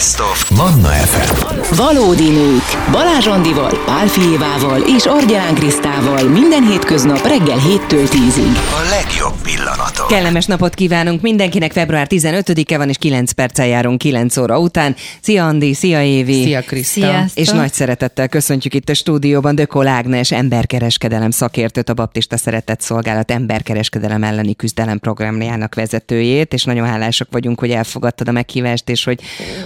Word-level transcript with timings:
Best 0.00 0.20
of 0.20 0.50
Manna 0.50 0.88
FM. 0.88 1.76
Valódi 1.76 2.28
nők. 2.30 2.90
Balázs 2.90 3.26
Andival, 3.26 3.82
Pál 3.86 4.06
Fijévával 4.06 4.80
és 4.96 5.06
Argyán 5.06 5.54
Krisztával 5.54 6.28
minden 6.28 6.66
hétköznap 6.66 7.26
reggel 7.26 7.58
7-től 7.58 8.08
10-ig. 8.10 8.56
A 8.56 8.88
legjobb 8.90 9.34
pillanatok. 9.42 10.06
Kellemes 10.08 10.46
napot 10.46 10.74
kívánunk 10.74 11.20
mindenkinek, 11.20 11.72
február 11.72 12.06
15-e 12.10 12.76
van, 12.76 12.88
és 12.88 12.96
9 12.98 13.32
perccel 13.32 13.66
járunk 13.66 13.98
9 13.98 14.36
óra 14.36 14.58
után. 14.58 14.96
Szia 15.20 15.46
Andi, 15.46 15.74
szia 15.74 16.02
Évi. 16.02 16.42
Szia 16.42 16.60
Kriszta. 16.60 17.00
Sziasztok. 17.00 17.38
És 17.38 17.48
nagy 17.48 17.72
szeretettel 17.72 18.28
köszöntjük 18.28 18.74
itt 18.74 18.88
a 18.88 18.94
stúdióban 18.94 19.54
Dökol 19.54 19.86
Ágnes, 19.86 20.32
emberkereskedelem 20.32 21.30
szakértőt, 21.30 21.88
a 21.88 21.94
Baptista 21.94 22.36
Szeretett 22.36 22.80
Szolgálat 22.80 23.30
emberkereskedelem 23.30 24.22
elleni 24.22 24.54
küzdelem 24.54 24.98
programjának 24.98 25.74
vezetőjét, 25.74 26.52
és 26.52 26.64
nagyon 26.64 26.86
hálásak 26.86 27.28
vagyunk, 27.30 27.60
hogy 27.60 27.70
elfogadtad 27.70 28.28
a 28.28 28.32
meghívást, 28.32 28.88
és 28.88 29.04
hogy, 29.04 29.20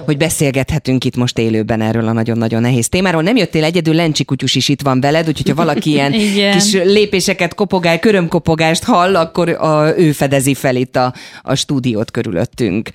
hogy 0.05 0.23
beszélgethetünk 0.25 1.05
itt 1.05 1.17
most 1.17 1.39
élőben 1.39 1.81
erről 1.81 2.09
a 2.09 2.13
nagyon-nagyon 2.13 2.61
nehéz 2.61 2.89
témáról. 2.89 3.23
Nem 3.23 3.37
jöttél 3.37 3.65
egyedül, 3.65 3.95
Lencsi 3.95 4.25
kutyus 4.25 4.55
is 4.55 4.69
itt 4.69 4.83
van 4.83 5.01
veled, 5.01 5.29
úgyhogy 5.29 5.49
ha 5.49 5.55
valaki 5.55 5.91
ilyen 5.91 6.13
kis 6.57 6.73
lépéseket 6.73 7.55
kopogál, 7.55 7.99
körömkopogást 7.99 8.85
hall, 8.85 9.17
akkor 9.17 9.49
a, 9.49 9.99
ő 9.99 10.13
fedezi 10.13 10.55
fel 10.55 10.77
itt 10.77 10.97
a, 10.97 11.15
a 11.43 11.55
stúdiót 11.55 12.11
körülöttünk. 12.11 12.91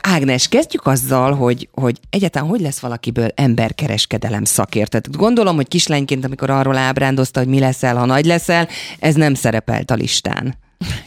Ágnes, 0.00 0.48
kezdjük 0.48 0.86
azzal, 0.86 1.34
hogy, 1.34 1.68
hogy 1.72 1.96
egyáltalán 2.10 2.48
hogy 2.48 2.60
lesz 2.60 2.78
valakiből 2.78 3.28
emberkereskedelem 3.34 4.44
szakértő. 4.44 4.98
Tehát 4.98 5.16
Gondolom, 5.16 5.56
hogy 5.56 5.68
kislányként, 5.68 6.24
amikor 6.24 6.50
arról 6.50 6.76
ábrándozta, 6.76 7.40
hogy 7.40 7.48
mi 7.48 7.58
leszel, 7.58 7.96
ha 7.96 8.04
nagy 8.04 8.24
leszel, 8.24 8.68
ez 8.98 9.14
nem 9.14 9.34
szerepelt 9.34 9.90
a 9.90 9.94
listán. 9.94 10.56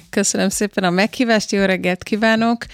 Köszönöm 0.09 0.49
szépen 0.49 0.83
a 0.83 0.89
meghívást, 0.89 1.51
jó 1.51 1.63
reggelt 1.63 2.03
kívánok. 2.03 2.65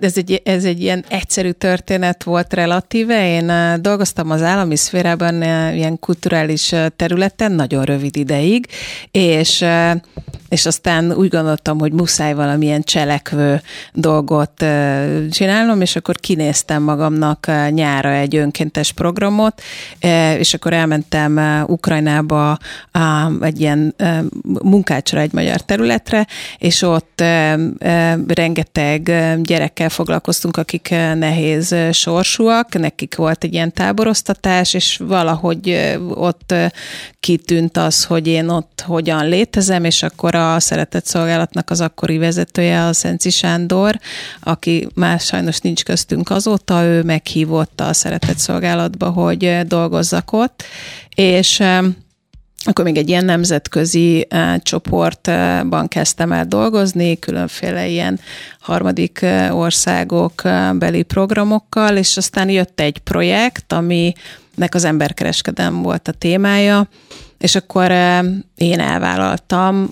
Ez 0.00 0.16
egy, 0.16 0.42
ez 0.44 0.64
egy 0.64 0.80
ilyen 0.80 1.04
egyszerű 1.08 1.50
történet 1.50 2.24
volt 2.24 2.52
relatíve. 2.54 3.28
Én 3.28 3.52
dolgoztam 3.82 4.30
az 4.30 4.42
állami 4.42 4.76
szférában 4.76 5.42
ilyen 5.72 5.98
kulturális 5.98 6.74
területen 6.96 7.52
nagyon 7.52 7.84
rövid 7.84 8.16
ideig, 8.16 8.66
és, 9.10 9.64
és 10.48 10.66
aztán 10.66 11.12
úgy 11.12 11.28
gondoltam, 11.28 11.78
hogy 11.78 11.92
muszáj 11.92 12.34
valamilyen 12.34 12.82
cselekvő 12.82 13.60
dolgot 13.92 14.64
csinálnom, 15.30 15.80
és 15.80 15.96
akkor 15.96 16.16
kinéztem 16.16 16.82
magamnak 16.82 17.50
nyára 17.70 18.12
egy 18.12 18.36
önkéntes 18.36 18.92
programot, 18.92 19.62
és 20.38 20.54
akkor 20.54 20.72
elmentem 20.72 21.64
Ukrajnába 21.66 22.58
egy 23.40 23.60
ilyen 23.60 23.94
munkácsra 24.62 25.20
egy 25.20 25.32
magyar 25.32 25.60
területre, 25.60 26.26
és 26.60 26.82
ott 26.82 27.22
rengeteg 28.26 29.02
gyerekkel 29.42 29.88
foglalkoztunk, 29.88 30.56
akik 30.56 30.88
nehéz 31.14 31.74
sorsúak, 31.92 32.78
nekik 32.78 33.14
volt 33.14 33.44
egy 33.44 33.52
ilyen 33.52 33.72
táboroztatás, 33.72 34.74
és 34.74 35.00
valahogy 35.06 35.96
ott 36.08 36.54
kitűnt 37.20 37.76
az, 37.76 38.04
hogy 38.04 38.26
én 38.26 38.48
ott 38.48 38.84
hogyan 38.86 39.28
létezem, 39.28 39.84
és 39.84 40.02
akkor 40.02 40.34
a 40.34 40.60
szeretett 40.60 41.06
szolgálatnak 41.06 41.70
az 41.70 41.80
akkori 41.80 42.18
vezetője, 42.18 42.84
a 42.84 42.92
Szenci 42.92 43.30
Sándor, 43.30 43.98
aki 44.40 44.88
már 44.94 45.20
sajnos 45.20 45.58
nincs 45.58 45.84
köztünk 45.84 46.30
azóta, 46.30 46.84
ő 46.84 47.02
meghívott 47.02 47.80
a 47.80 47.92
szeretett 47.92 48.38
szolgálatba, 48.38 49.10
hogy 49.10 49.60
dolgozzak 49.66 50.32
ott, 50.32 50.64
és 51.14 51.62
akkor 52.64 52.84
még 52.84 52.96
egy 52.96 53.08
ilyen 53.08 53.24
nemzetközi 53.24 54.26
uh, 54.34 54.62
csoportban 54.62 55.88
kezdtem 55.88 56.32
el 56.32 56.46
dolgozni, 56.46 57.18
különféle 57.18 57.88
ilyen 57.88 58.20
harmadik 58.60 59.18
uh, 59.22 59.58
országok 59.58 60.42
uh, 60.44 60.74
beli 60.74 61.02
programokkal, 61.02 61.96
és 61.96 62.16
aztán 62.16 62.48
jött 62.48 62.80
egy 62.80 62.98
projekt, 62.98 63.72
aminek 63.72 64.74
az 64.74 64.84
emberkereskedelem 64.84 65.82
volt 65.82 66.08
a 66.08 66.12
témája, 66.12 66.88
és 67.38 67.54
akkor 67.54 67.90
én 68.54 68.80
elvállaltam 68.80 69.88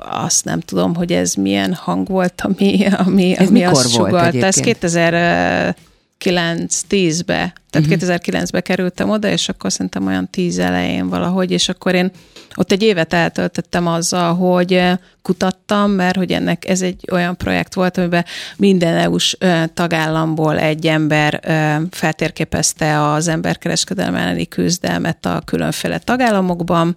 azt 0.00 0.44
nem 0.44 0.60
tudom, 0.60 0.94
hogy 0.94 1.12
ez 1.12 1.34
milyen 1.34 1.74
hang 1.74 2.08
volt, 2.08 2.40
ami, 2.40 2.86
ami, 3.06 3.36
Ez 3.38 3.48
ami 3.48 3.64
azt 3.64 3.74
volt 3.74 3.88
sugalta. 3.88 4.46
Ez 4.46 4.58
egyébként? 4.58 5.76
2009-10-be, 6.24 7.52
tehát 7.70 7.90
uh-huh. 7.90 8.18
2009-be 8.18 8.60
kerültem 8.60 9.10
oda, 9.10 9.28
és 9.28 9.48
akkor 9.48 9.72
szerintem 9.72 10.06
olyan 10.06 10.30
10 10.30 10.58
elején 10.58 11.08
valahogy, 11.08 11.50
és 11.50 11.68
akkor 11.68 11.94
én 11.94 12.10
ott 12.54 12.72
egy 12.72 12.82
évet 12.82 13.12
eltöltöttem 13.12 13.86
azzal, 13.86 14.34
hogy 14.34 14.72
eh, 14.72 14.96
kutattam, 15.22 15.90
mert 15.90 16.16
hogy 16.16 16.32
ennek 16.32 16.68
ez 16.68 16.82
egy 16.82 17.04
olyan 17.12 17.36
projekt 17.36 17.74
volt, 17.74 17.98
amiben 17.98 18.24
minden 18.56 18.96
EU-s 18.96 19.36
ö, 19.38 19.62
tagállamból 19.74 20.58
egy 20.58 20.86
ember 20.86 21.40
ö, 21.44 21.74
feltérképezte 21.90 23.10
az 23.12 23.28
emberkereskedelem 23.28 24.14
elleni 24.14 24.46
küzdelmet 24.46 25.26
a 25.26 25.42
különféle 25.44 25.98
tagállamokban, 25.98 26.96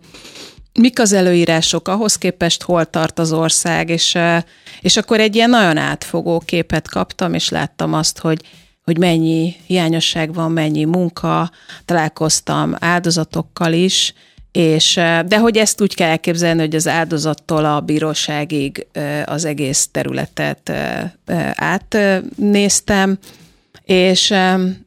mik 0.80 1.00
az 1.00 1.13
előírások, 1.13 1.88
ahhoz 1.88 2.16
képest 2.16 2.63
hol 2.63 2.86
tart 2.86 3.19
az 3.19 3.31
ország, 3.31 3.90
és, 3.90 4.16
eh, 4.16 4.44
és 4.81 4.97
akkor 4.97 5.19
egy 5.19 5.36
ilyen 5.36 5.50
nagyon 5.50 5.78
átfogó 5.78 6.40
képet 6.40 6.90
kaptam, 6.90 7.34
és 7.34 7.50
láttam 7.50 7.94
azt, 7.94 8.19
hogy 8.19 8.41
hogy 8.89 8.97
mennyi 8.97 9.55
hiányosság 9.66 10.33
van, 10.33 10.51
mennyi 10.51 10.83
munka, 10.83 11.51
találkoztam 11.85 12.75
áldozatokkal 12.79 13.73
is, 13.73 14.13
és, 14.51 14.94
de 15.25 15.39
hogy 15.39 15.57
ezt 15.57 15.81
úgy 15.81 15.95
kell 15.95 16.09
elképzelni, 16.09 16.59
hogy 16.59 16.75
az 16.75 16.88
áldozattól 16.88 17.66
a 17.66 17.79
bíróságig 17.79 18.88
az 19.25 19.45
egész 19.45 19.89
területet 19.91 20.72
átnéztem, 21.53 23.17
és, 23.89 24.33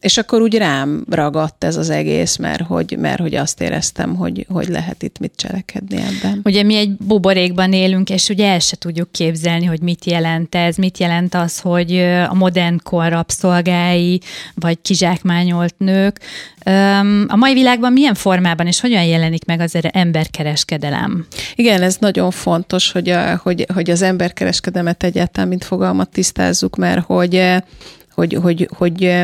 és 0.00 0.16
akkor 0.16 0.40
úgy 0.40 0.54
rám 0.54 1.04
ragadt 1.10 1.64
ez 1.64 1.76
az 1.76 1.90
egész, 1.90 2.36
mert 2.36 2.62
hogy, 2.62 2.96
mert 3.00 3.20
hogy 3.20 3.34
azt 3.34 3.60
éreztem, 3.60 4.14
hogy, 4.14 4.46
hogy 4.48 4.68
lehet 4.68 5.02
itt 5.02 5.18
mit 5.18 5.32
cselekedni 5.36 5.96
ebben. 5.96 6.40
Ugye 6.44 6.62
mi 6.62 6.76
egy 6.76 6.90
buborékban 6.96 7.72
élünk, 7.72 8.10
és 8.10 8.28
ugye 8.28 8.46
el 8.46 8.58
se 8.58 8.76
tudjuk 8.76 9.12
képzelni, 9.12 9.64
hogy 9.64 9.80
mit 9.80 10.04
jelent 10.04 10.54
ez, 10.54 10.76
mit 10.76 10.98
jelent 10.98 11.34
az, 11.34 11.60
hogy 11.60 11.96
a 12.28 12.34
modern 12.34 12.80
kor 12.82 13.08
rabszolgái, 13.08 14.20
vagy 14.54 14.78
kizsákmányolt 14.82 15.74
nők. 15.78 16.20
A 17.26 17.36
mai 17.36 17.52
világban 17.52 17.92
milyen 17.92 18.14
formában 18.14 18.66
és 18.66 18.80
hogyan 18.80 19.04
jelenik 19.04 19.44
meg 19.44 19.60
az 19.60 19.78
emberkereskedelem? 19.90 21.26
Igen, 21.54 21.82
ez 21.82 21.96
nagyon 22.00 22.30
fontos, 22.30 22.92
hogy, 22.92 23.08
a, 23.08 23.36
hogy, 23.42 23.66
hogy 23.74 23.90
az 23.90 24.02
emberkereskedelmet 24.02 25.02
egyáltalán, 25.02 25.48
mint 25.48 25.64
fogalmat 25.64 26.10
tisztázzuk, 26.10 26.76
mert 26.76 27.04
hogy 27.04 27.62
hogy, 28.14 28.38
hogy, 28.42 28.68
hogy 28.76 29.14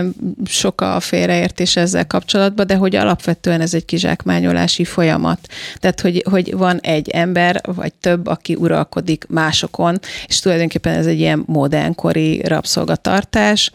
sok 0.44 0.80
a 0.80 1.00
félreértés 1.00 1.76
ezzel 1.76 2.06
kapcsolatban, 2.06 2.66
de 2.66 2.76
hogy 2.76 2.96
alapvetően 2.96 3.60
ez 3.60 3.74
egy 3.74 3.84
kizsákmányolási 3.84 4.84
folyamat. 4.84 5.38
Tehát, 5.76 6.00
hogy, 6.00 6.24
hogy 6.30 6.56
van 6.56 6.78
egy 6.78 7.08
ember, 7.08 7.60
vagy 7.74 7.92
több, 7.92 8.26
aki 8.26 8.54
uralkodik 8.54 9.26
másokon, 9.28 9.98
és 10.26 10.40
tulajdonképpen 10.40 10.94
ez 10.94 11.06
egy 11.06 11.18
ilyen 11.18 11.42
modernkori 11.46 12.42
rabszolgatartás, 12.42 13.72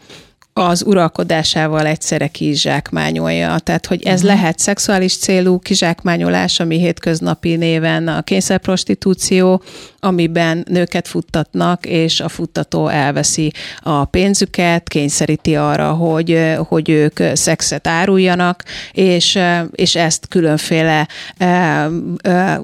az 0.56 0.82
uralkodásával 0.86 1.86
egyszerre 1.86 2.28
kizsákmányolja. 2.28 3.58
Tehát, 3.58 3.86
hogy 3.86 4.02
ez 4.02 4.22
lehet 4.22 4.58
szexuális 4.58 5.16
célú 5.16 5.58
kizsákmányolás, 5.58 6.60
ami 6.60 6.78
hétköznapi 6.78 7.56
néven 7.56 8.08
a 8.08 8.22
kényszerprostitúció, 8.22 9.62
amiben 9.98 10.64
nőket 10.68 11.08
futtatnak, 11.08 11.86
és 11.86 12.20
a 12.20 12.28
futtató 12.28 12.88
elveszi 12.88 13.52
a 13.80 14.04
pénzüket, 14.04 14.88
kényszeríti 14.88 15.56
arra, 15.56 15.92
hogy, 15.92 16.54
hogy 16.68 16.88
ők 16.88 17.20
szexet 17.32 17.86
áruljanak, 17.86 18.64
és, 18.92 19.38
és 19.70 19.94
ezt 19.94 20.28
különféle 20.28 21.08
eh, 21.36 21.84
eh, 22.22 22.58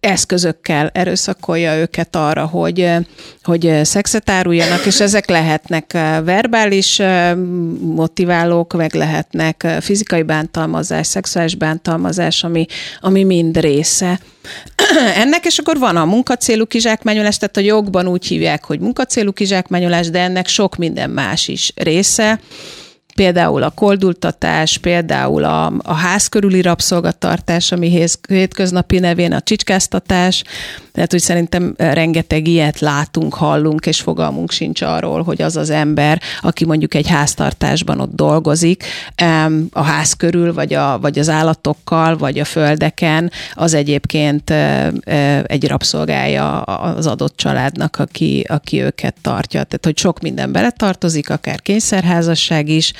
eszközökkel 0.00 0.90
erőszakolja 0.94 1.76
őket 1.76 2.16
arra, 2.16 2.46
hogy, 2.46 2.90
hogy 3.42 3.80
szexet 3.82 4.30
áruljanak, 4.30 4.86
és 4.86 5.00
ezek 5.00 5.28
lehetnek 5.28 5.92
verbális 6.24 7.02
motiválók, 7.80 8.72
meg 8.72 8.94
lehetnek 8.94 9.66
fizikai 9.80 10.22
bántalmazás, 10.22 11.06
szexuális 11.06 11.54
bántalmazás, 11.54 12.44
ami, 12.44 12.66
ami 13.00 13.24
mind 13.24 13.60
része. 13.60 14.20
Ennek, 15.22 15.44
és 15.44 15.58
akkor 15.58 15.78
van 15.78 15.96
a 15.96 16.04
munkacélú 16.04 16.66
kizsákmányolás, 16.66 17.36
tehát 17.36 17.56
a 17.56 17.60
jogban 17.60 18.08
úgy 18.08 18.26
hívják, 18.26 18.64
hogy 18.64 18.80
munkacélú 18.80 19.32
kizsákmányolás, 19.32 20.10
de 20.10 20.20
ennek 20.20 20.48
sok 20.48 20.76
minden 20.76 21.10
más 21.10 21.48
is 21.48 21.72
része 21.76 22.40
például 23.18 23.62
a 23.62 23.70
koldultatás, 23.70 24.78
például 24.78 25.44
a, 25.44 25.72
a 25.82 25.94
ház 25.94 26.26
körüli 26.26 26.62
rabszolgatartás, 26.62 27.72
ami 27.72 28.08
hétköznapi 28.28 28.98
nevén 28.98 29.32
a 29.32 29.40
csicskáztatás, 29.40 30.44
tehát 30.98 31.14
úgy 31.14 31.20
szerintem 31.20 31.74
rengeteg 31.76 32.48
ilyet 32.48 32.80
látunk, 32.80 33.34
hallunk, 33.34 33.86
és 33.86 34.00
fogalmunk 34.00 34.50
sincs 34.50 34.82
arról, 34.82 35.22
hogy 35.22 35.42
az 35.42 35.56
az 35.56 35.70
ember, 35.70 36.22
aki 36.40 36.64
mondjuk 36.64 36.94
egy 36.94 37.08
háztartásban 37.08 38.00
ott 38.00 38.14
dolgozik, 38.14 38.84
a 39.70 39.82
ház 39.82 40.12
körül, 40.12 40.54
vagy, 40.54 40.74
a, 40.74 40.98
vagy 40.98 41.18
az 41.18 41.28
állatokkal, 41.28 42.16
vagy 42.16 42.38
a 42.38 42.44
földeken, 42.44 43.30
az 43.54 43.74
egyébként 43.74 44.50
egy 45.44 45.68
rabszolgája 45.68 46.60
az 46.62 47.06
adott 47.06 47.36
családnak, 47.36 47.96
aki, 47.98 48.44
aki 48.48 48.82
őket 48.82 49.14
tartja. 49.22 49.62
Tehát, 49.62 49.84
hogy 49.84 49.98
sok 49.98 50.20
minden 50.20 50.52
beletartozik, 50.52 51.30
akár 51.30 51.60
kényszerházasság 51.60 52.68
is, 52.68 52.92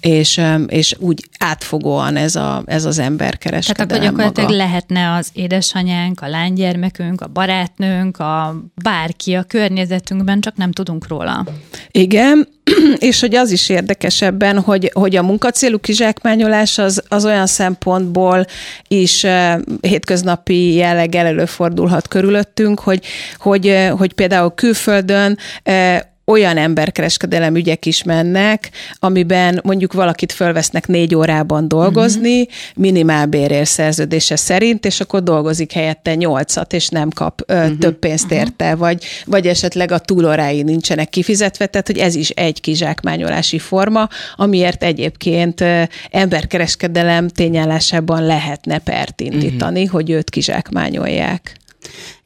és, 0.00 0.40
és 0.66 0.96
úgy 0.98 1.28
átfogóan 1.38 2.16
ez, 2.16 2.36
a, 2.36 2.62
ez 2.66 2.84
az 2.84 2.98
emberkereskedelem 2.98 3.88
Tehát 3.88 4.04
akkor 4.04 4.16
gyakorlatilag 4.16 4.50
maga. 4.50 4.62
lehetne 4.62 5.14
az 5.14 5.28
édesanyánk, 5.32 6.20
a 6.20 6.28
lánygyermekünk, 6.28 7.20
a 7.20 7.26
barátnőnk, 7.26 8.18
a 8.18 8.56
bárki 8.82 9.34
a 9.34 9.42
környezetünkben, 9.42 10.40
csak 10.40 10.56
nem 10.56 10.72
tudunk 10.72 11.08
róla. 11.08 11.46
Igen, 11.90 12.48
és 12.98 13.20
hogy 13.20 13.34
az 13.34 13.50
is 13.50 13.68
érdekes 13.68 14.22
ebben, 14.22 14.60
hogy, 14.60 14.90
hogy 14.94 15.16
a 15.16 15.22
munkacélú 15.22 15.78
kizsákmányolás 15.78 16.78
az, 16.78 17.02
az 17.08 17.24
olyan 17.24 17.46
szempontból 17.46 18.44
is 18.88 19.22
uh, 19.22 19.60
hétköznapi 19.80 20.74
jelleggel 20.74 21.26
előfordulhat 21.26 22.08
körülöttünk, 22.08 22.80
hogy, 22.80 23.04
hogy, 23.36 23.68
uh, 23.68 23.88
hogy 23.88 24.12
például 24.12 24.54
külföldön 24.54 25.38
uh, 25.64 25.96
olyan 26.32 26.56
emberkereskedelem 26.56 27.54
ügyek 27.54 27.86
is 27.86 28.02
mennek, 28.02 28.70
amiben 28.98 29.60
mondjuk 29.62 29.92
valakit 29.92 30.32
fölvesznek 30.32 30.86
négy 30.86 31.14
órában 31.14 31.68
dolgozni, 31.68 32.40
uh-huh. 32.40 32.54
minimálbérért 32.74 33.70
szerződése 33.70 34.36
szerint, 34.36 34.86
és 34.86 35.00
akkor 35.00 35.22
dolgozik 35.22 35.72
helyette 35.72 36.14
nyolcat, 36.14 36.72
és 36.72 36.88
nem 36.88 37.10
kap 37.10 37.42
ö, 37.46 37.62
uh-huh. 37.62 37.78
több 37.78 37.98
pénzt 37.98 38.32
érte, 38.32 38.64
uh-huh. 38.64 38.80
vagy, 38.80 39.04
vagy 39.24 39.46
esetleg 39.46 39.90
a 39.92 39.98
túlórái 39.98 40.62
nincsenek 40.62 41.08
kifizetve, 41.08 41.66
tehát 41.66 41.86
hogy 41.86 41.98
ez 41.98 42.14
is 42.14 42.28
egy 42.28 42.60
kizsákmányolási 42.60 43.58
forma, 43.58 44.08
amiért 44.36 44.82
egyébként 44.82 45.64
emberkereskedelem 46.10 47.28
tényállásában 47.28 48.26
lehetne 48.26 48.78
pert 48.78 49.20
indítani, 49.20 49.82
uh-huh. 49.82 49.94
hogy 49.94 50.10
őt 50.10 50.30
kizsákmányolják. 50.30 51.60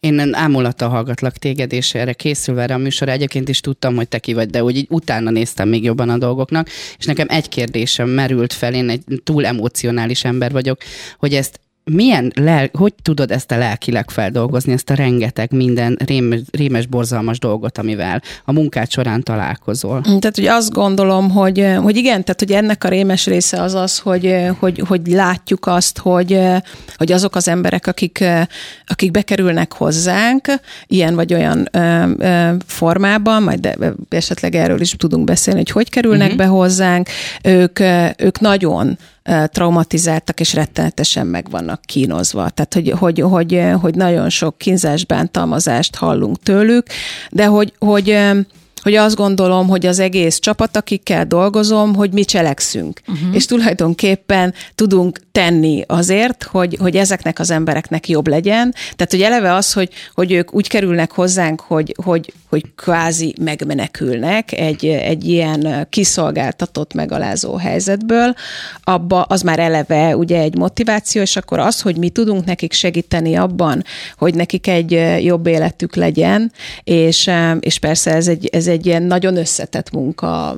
Én 0.06 0.34
ámulattal 0.34 0.88
hallgatlak 0.88 1.36
téged, 1.36 1.72
és 1.72 1.94
erre 1.94 2.12
készülve 2.12 2.62
erre 2.62 2.74
a 2.74 2.78
műsorra. 2.78 3.12
Egyébként 3.12 3.48
is 3.48 3.60
tudtam, 3.60 3.96
hogy 3.96 4.08
te 4.08 4.18
ki 4.18 4.34
vagy, 4.34 4.50
de 4.50 4.62
úgy 4.62 4.76
így 4.76 4.86
utána 4.90 5.30
néztem 5.30 5.68
még 5.68 5.84
jobban 5.84 6.08
a 6.08 6.18
dolgoknak, 6.18 6.68
és 6.98 7.04
nekem 7.04 7.26
egy 7.30 7.48
kérdésem 7.48 8.08
merült 8.08 8.52
fel, 8.52 8.74
én 8.74 8.88
egy 8.88 9.02
túl 9.24 9.46
emocionális 9.46 10.24
ember 10.24 10.52
vagyok, 10.52 10.78
hogy 11.18 11.34
ezt 11.34 11.60
milyen, 11.90 12.32
lel, 12.34 12.68
hogy 12.72 12.94
tudod 13.02 13.30
ezt 13.30 13.50
a 13.50 13.58
lelkileg 13.58 14.10
feldolgozni, 14.10 14.72
ezt 14.72 14.90
a 14.90 14.94
rengeteg 14.94 15.52
minden 15.52 15.98
rémes, 16.04 16.40
rémes 16.50 16.86
borzalmas 16.86 17.38
dolgot, 17.38 17.78
amivel 17.78 18.22
a 18.44 18.52
munkád 18.52 18.90
során 18.90 19.22
találkozol? 19.22 20.00
Tehát, 20.00 20.34
hogy 20.34 20.46
azt 20.46 20.72
gondolom, 20.72 21.30
hogy, 21.30 21.66
hogy 21.82 21.96
igen, 21.96 22.24
tehát, 22.24 22.40
hogy 22.40 22.52
ennek 22.52 22.84
a 22.84 22.88
rémes 22.88 23.26
része 23.26 23.62
az 23.62 23.74
az, 23.74 23.98
hogy, 23.98 24.36
hogy, 24.58 24.82
hogy 24.88 25.06
látjuk 25.06 25.66
azt, 25.66 25.98
hogy, 25.98 26.40
hogy 26.96 27.12
azok 27.12 27.34
az 27.34 27.48
emberek, 27.48 27.86
akik, 27.86 28.24
akik 28.86 29.10
bekerülnek 29.10 29.72
hozzánk, 29.72 30.48
ilyen 30.86 31.14
vagy 31.14 31.34
olyan 31.34 31.68
formában, 32.66 33.42
majd 33.42 33.76
esetleg 34.08 34.54
erről 34.54 34.80
is 34.80 34.90
tudunk 34.90 35.24
beszélni, 35.24 35.58
hogy 35.58 35.70
hogy 35.70 35.90
kerülnek 35.90 36.32
uh-huh. 36.32 36.36
be 36.36 36.46
hozzánk, 36.46 37.08
ők, 37.42 37.80
ők 38.16 38.40
nagyon 38.40 38.98
traumatizáltak 39.46 40.40
és 40.40 40.54
rettenetesen 40.54 41.26
meg 41.26 41.50
vannak 41.50 41.80
kínozva. 41.80 42.48
Tehát, 42.48 42.74
hogy, 42.74 42.90
hogy, 42.90 43.20
hogy, 43.20 43.62
hogy 43.80 43.94
nagyon 43.94 44.28
sok 44.28 44.58
kínzás, 44.58 45.04
bántalmazást 45.04 45.96
hallunk 45.96 46.38
tőlük, 46.38 46.86
de 47.30 47.46
hogy, 47.46 47.72
hogy 47.78 48.18
hogy 48.86 48.94
azt 48.94 49.16
gondolom, 49.16 49.68
hogy 49.68 49.86
az 49.86 49.98
egész 49.98 50.38
csapat, 50.38 50.76
akikkel 50.76 51.26
dolgozom, 51.26 51.94
hogy 51.94 52.12
mi 52.12 52.24
cselekszünk. 52.24 53.00
Uh-huh. 53.08 53.34
És 53.34 53.46
tulajdonképpen 53.46 54.54
tudunk 54.74 55.20
tenni 55.32 55.84
azért, 55.86 56.42
hogy, 56.42 56.76
hogy 56.80 56.96
ezeknek 56.96 57.38
az 57.38 57.50
embereknek 57.50 58.08
jobb 58.08 58.26
legyen. 58.26 58.74
Tehát, 58.96 59.10
hogy 59.10 59.22
eleve 59.22 59.54
az, 59.54 59.72
hogy, 59.72 59.88
hogy 60.14 60.32
ők 60.32 60.54
úgy 60.54 60.68
kerülnek 60.68 61.12
hozzánk, 61.12 61.60
hogy, 61.60 61.94
hogy, 62.04 62.32
hogy 62.48 62.64
kvázi 62.76 63.34
megmenekülnek 63.40 64.52
egy, 64.52 64.86
egy 64.86 65.28
ilyen 65.28 65.86
kiszolgáltatott, 65.90 66.94
megalázó 66.94 67.56
helyzetből, 67.56 68.34
abba 68.82 69.22
az 69.22 69.42
már 69.42 69.58
eleve 69.58 70.16
ugye 70.16 70.40
egy 70.40 70.56
motiváció, 70.56 71.22
és 71.22 71.36
akkor 71.36 71.58
az, 71.58 71.80
hogy 71.80 71.96
mi 71.96 72.08
tudunk 72.08 72.44
nekik 72.44 72.72
segíteni 72.72 73.34
abban, 73.34 73.84
hogy 74.18 74.34
nekik 74.34 74.66
egy 74.66 75.02
jobb 75.24 75.46
életük 75.46 75.94
legyen, 75.94 76.52
és, 76.84 77.30
és 77.60 77.78
persze 77.78 78.14
ez 78.14 78.28
egy, 78.28 78.46
ez 78.52 78.66
egy 78.66 78.75
ilyen 78.84 79.02
nagyon 79.02 79.36
összetett 79.36 79.90
munka, 79.90 80.56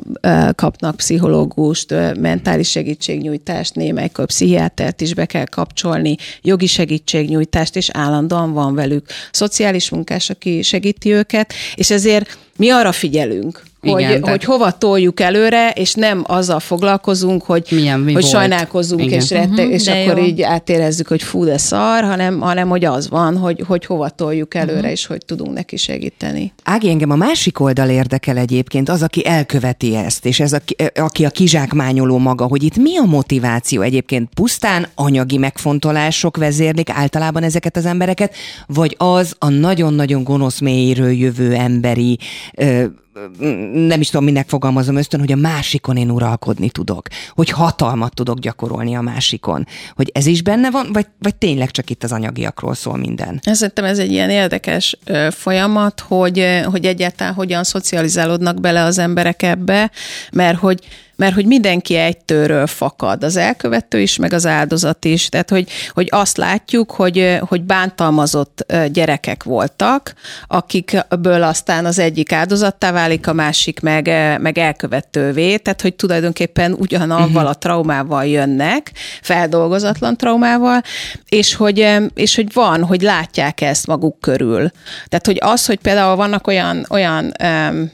kapnak 0.55 0.97
pszichológust, 0.97 1.95
mentális 2.21 2.71
segítségnyújtást, 2.71 3.75
némelykor 3.75 4.27
pszichiátert 4.27 5.01
is 5.01 5.15
be 5.15 5.27
kell 5.27 5.45
kapcsolni, 5.45 6.17
jogi 6.43 6.67
segítségnyújtást, 6.67 7.77
és 7.77 7.89
állandóan 7.93 8.53
van 8.53 8.75
velük. 8.75 9.07
Szociális 9.31 9.91
munkás, 9.91 10.31
aki 10.31 10.63
segíti 10.63 11.13
őket, 11.13 11.53
és 11.75 11.91
ezért 11.91 12.39
mi 12.57 12.71
arra 12.71 12.93
figyelünk, 12.93 13.63
hogy, 13.81 14.01
Igen, 14.01 14.23
hogy 14.23 14.45
hova 14.45 14.71
toljuk 14.71 15.21
előre, 15.21 15.71
és 15.71 15.95
nem 15.95 16.25
azzal 16.27 16.61
foglalkozunk, 16.61 17.43
hogy, 17.43 17.67
Milyen, 17.71 18.01
mi 18.01 18.13
hogy 18.13 18.23
volt. 18.23 18.35
sajnálkozunk, 18.35 19.03
Igen. 19.05 19.21
és, 19.21 19.31
rette, 19.31 19.49
uh-huh, 19.49 19.73
és 19.73 19.87
akkor 19.87 20.19
jó. 20.19 20.25
így 20.25 20.43
átérezzük, 20.43 21.09
hogy 21.09 21.23
fú, 21.23 21.45
de 21.45 21.59
szar, 21.59 22.05
hanem, 22.05 22.41
hanem 22.41 22.69
hogy 22.69 22.85
az 22.85 23.09
van, 23.09 23.37
hogy, 23.37 23.63
hogy 23.67 23.87
hova 23.87 24.09
toljuk 24.09 24.55
előre, 24.55 24.77
uh-huh. 24.77 24.91
és 24.91 25.07
hogy 25.07 25.25
tudunk 25.25 25.55
neki 25.55 25.77
segíteni. 25.77 26.53
Ági, 26.65 26.89
engem 26.89 27.11
a 27.11 27.17
másik 27.17 27.61
oldal 27.61 27.89
érdekel 27.89 28.37
egyébként, 28.37 28.89
az, 28.89 29.03
aki 29.03 29.27
elköveti 29.27 29.95
ezt, 29.97 30.27
és 30.27 30.41
ez 30.41 30.53
a, 30.53 30.61
aki 30.95 31.25
a 31.25 31.31
kizsákmányoló 31.31 32.19
maga, 32.19 32.47
hogy 32.47 32.63
itt 32.63 32.77
mi 32.77 32.97
a 32.97 33.05
motiváció 33.05 33.81
egyébként? 33.81 34.29
Pusztán 34.35 34.87
anyagi 34.95 35.39
megfontolások 35.39 36.37
vezérlik 36.37 36.91
általában 36.91 37.43
ezeket 37.43 37.77
az 37.77 37.87
embereket, 37.87 38.35
vagy 38.67 38.95
az 38.99 39.35
a 39.39 39.49
nagyon-nagyon 39.49 40.25
gonosz 40.25 40.59
mélyéről 40.59 41.11
jövő 41.11 41.55
emberi 41.55 42.19
ö, 42.57 42.85
nem 43.73 44.01
is 44.01 44.09
tudom, 44.11 44.25
minek 44.25 44.49
fogalmazom 44.49 44.97
ösztön, 44.97 45.21
hogy 45.21 45.33
a 45.33 45.37
másikon 45.37 45.97
én 45.97 46.11
uralkodni 46.11 46.71
tudok, 46.71 47.09
hogy 47.35 47.51
hatalmat 47.51 48.15
tudok 48.15 48.39
gyakorolni 48.39 48.97
a 48.97 49.01
másikon. 49.01 49.67
Hogy 49.95 50.11
ez 50.15 50.27
is 50.27 50.43
benne 50.43 50.71
van, 50.71 50.89
vagy, 50.93 51.07
vagy 51.19 51.35
tényleg 51.35 51.71
csak 51.71 51.91
itt 51.91 52.05
az 52.05 52.13
anyagiakról 52.13 52.75
szól 52.75 52.97
minden? 52.97 53.41
Szerintem 53.43 53.85
ez 53.85 53.99
egy 53.99 54.13
ilyen 54.13 54.31
érdekes 54.31 54.99
folyamat, 55.31 56.01
hogy, 56.01 56.63
hogy 56.65 56.85
egyáltalán 56.85 57.35
hogyan 57.35 57.65
szocializálódnak 57.65 58.61
bele 58.61 58.83
az 58.83 58.99
emberek 58.99 59.43
ebbe, 59.43 59.91
mert 60.33 60.59
hogy 60.59 60.81
mert 61.19 61.35
hogy 61.35 61.47
mindenki 61.47 61.95
egy 61.95 62.17
tőről 62.19 62.67
fakad, 62.67 63.25
az 63.25 63.37
elkövető 63.37 64.01
is, 64.01 64.17
meg 64.17 64.33
az 64.33 64.47
áldozat 64.47 65.05
is. 65.05 65.29
Tehát, 65.29 65.51
hogy, 65.51 65.71
hogy 65.91 66.09
azt 66.11 66.37
látjuk, 66.37 66.91
hogy, 66.91 67.39
hogy 67.41 67.63
bántalmazott 67.63 68.73
gyerekek 68.93 69.43
voltak, 69.43 70.15
akikből 70.47 71.43
aztán 71.43 71.85
az 71.85 71.99
egyik 71.99 72.33
áldozattá 72.33 72.93
válik, 72.93 73.27
a 73.27 73.33
másik 73.33 73.81
meg, 73.81 74.07
meg 74.41 74.59
elkövetővé, 74.59 75.57
tehát, 75.57 75.83
hogy 75.83 75.95
tulajdonképpen 75.95 76.73
ugyanavval 76.73 77.27
uh-huh. 77.27 77.49
a 77.49 77.55
traumával 77.55 78.27
jönnek, 78.27 78.93
feldolgozatlan 79.23 80.17
traumával, 80.17 80.83
és 81.29 81.55
hogy, 81.55 81.87
és 82.15 82.35
hogy 82.35 82.53
van, 82.53 82.85
hogy 82.85 83.03
látják 83.03 83.61
ezt 83.61 83.87
maguk 83.87 84.21
körül. 84.21 84.71
Tehát, 85.09 85.27
hogy 85.27 85.39
az, 85.41 85.67
hogy 85.67 85.79
például 85.79 86.17
vannak 86.17 86.47
olyan, 86.47 86.87
olyan 86.89 87.35
um, 87.43 87.91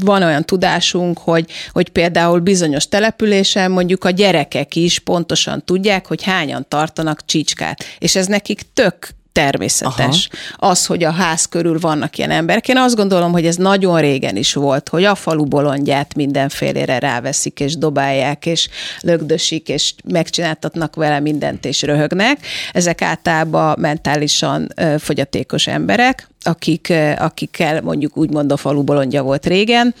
van 0.00 0.22
olyan 0.22 0.44
tudásunk, 0.44 1.18
hogy, 1.18 1.50
hogy 1.72 1.88
például 1.88 2.40
bizonyos 2.40 2.88
településen 2.88 3.70
mondjuk 3.70 4.04
a 4.04 4.10
gyerekek 4.10 4.76
is 4.76 4.98
pontosan 4.98 5.64
tudják, 5.64 6.06
hogy 6.06 6.22
hányan 6.22 6.66
tartanak 6.68 7.24
csicskát, 7.24 7.84
és 7.98 8.16
ez 8.16 8.26
nekik 8.26 8.62
tök 8.72 9.08
természetes. 9.36 10.28
Aha. 10.58 10.70
Az, 10.70 10.86
hogy 10.86 11.04
a 11.04 11.10
ház 11.10 11.44
körül 11.44 11.78
vannak 11.78 12.18
ilyen 12.18 12.30
emberek. 12.30 12.68
Én 12.68 12.76
azt 12.76 12.96
gondolom, 12.96 13.32
hogy 13.32 13.46
ez 13.46 13.56
nagyon 13.56 14.00
régen 14.00 14.36
is 14.36 14.54
volt, 14.54 14.88
hogy 14.88 15.04
a 15.04 15.14
falu 15.14 15.44
bolondját 15.44 16.14
mindenfélére 16.14 16.98
ráveszik, 16.98 17.60
és 17.60 17.76
dobálják, 17.76 18.46
és 18.46 18.68
lögdösik, 19.00 19.68
és 19.68 19.94
megcsináltatnak 20.04 20.94
vele 20.94 21.20
mindent, 21.20 21.64
és 21.64 21.82
röhögnek. 21.82 22.46
Ezek 22.72 23.02
általában 23.02 23.74
mentálisan 23.78 24.74
fogyatékos 24.98 25.66
emberek, 25.66 26.28
akik, 26.42 26.92
akikkel 27.18 27.80
mondjuk 27.82 28.16
úgymond 28.16 28.52
a 28.52 28.56
falu 28.56 28.82
bolondja 28.82 29.22
volt 29.22 29.46
régen, 29.46 29.94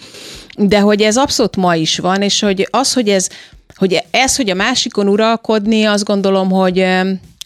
de 0.58 0.80
hogy 0.80 1.02
ez 1.02 1.16
abszolút 1.16 1.56
ma 1.56 1.74
is 1.74 1.98
van, 1.98 2.22
és 2.22 2.40
hogy 2.40 2.68
az, 2.70 2.92
hogy 2.92 3.08
ez, 3.08 3.28
hogy 3.74 4.02
ez, 4.10 4.36
hogy 4.36 4.50
a 4.50 4.54
másikon 4.54 5.08
uralkodni, 5.08 5.84
azt 5.84 6.04
gondolom, 6.04 6.50
hogy 6.50 6.86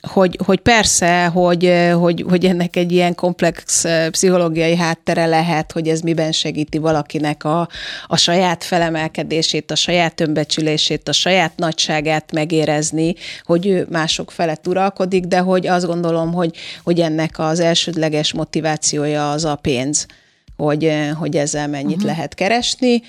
hogy, 0.01 0.39
hogy 0.45 0.61
persze, 0.61 1.27
hogy, 1.27 1.73
hogy, 1.93 2.25
hogy 2.29 2.45
ennek 2.45 2.77
egy 2.77 2.93
ilyen 2.93 3.15
komplex 3.15 3.85
pszichológiai 4.11 4.77
háttere 4.77 5.27
lehet, 5.27 5.73
hogy 5.73 5.89
ez 5.89 6.01
miben 6.01 6.33
segíti 6.33 6.79
valakinek 6.79 7.45
a, 7.45 7.69
a 8.07 8.17
saját 8.17 8.65
felemelkedését, 8.65 9.71
a 9.71 9.75
saját 9.75 10.21
önbecsülését, 10.21 11.09
a 11.09 11.13
saját 11.13 11.53
nagyságát 11.57 12.33
megérezni, 12.33 13.15
hogy 13.43 13.67
ő 13.67 13.87
mások 13.91 14.31
felett 14.31 14.67
uralkodik, 14.67 15.25
de 15.25 15.39
hogy 15.39 15.67
azt 15.67 15.87
gondolom, 15.87 16.33
hogy, 16.33 16.57
hogy 16.85 17.01
ennek 17.01 17.39
az 17.39 17.61
elsődleges 17.61 18.33
motivációja 18.33 19.31
az 19.31 19.45
a 19.45 19.55
pénz, 19.55 20.07
hogy, 20.57 20.93
hogy 21.19 21.37
ezzel 21.37 21.69
mennyit 21.69 21.97
uh-huh. 21.97 22.11
lehet 22.11 22.35
keresni 22.35 23.03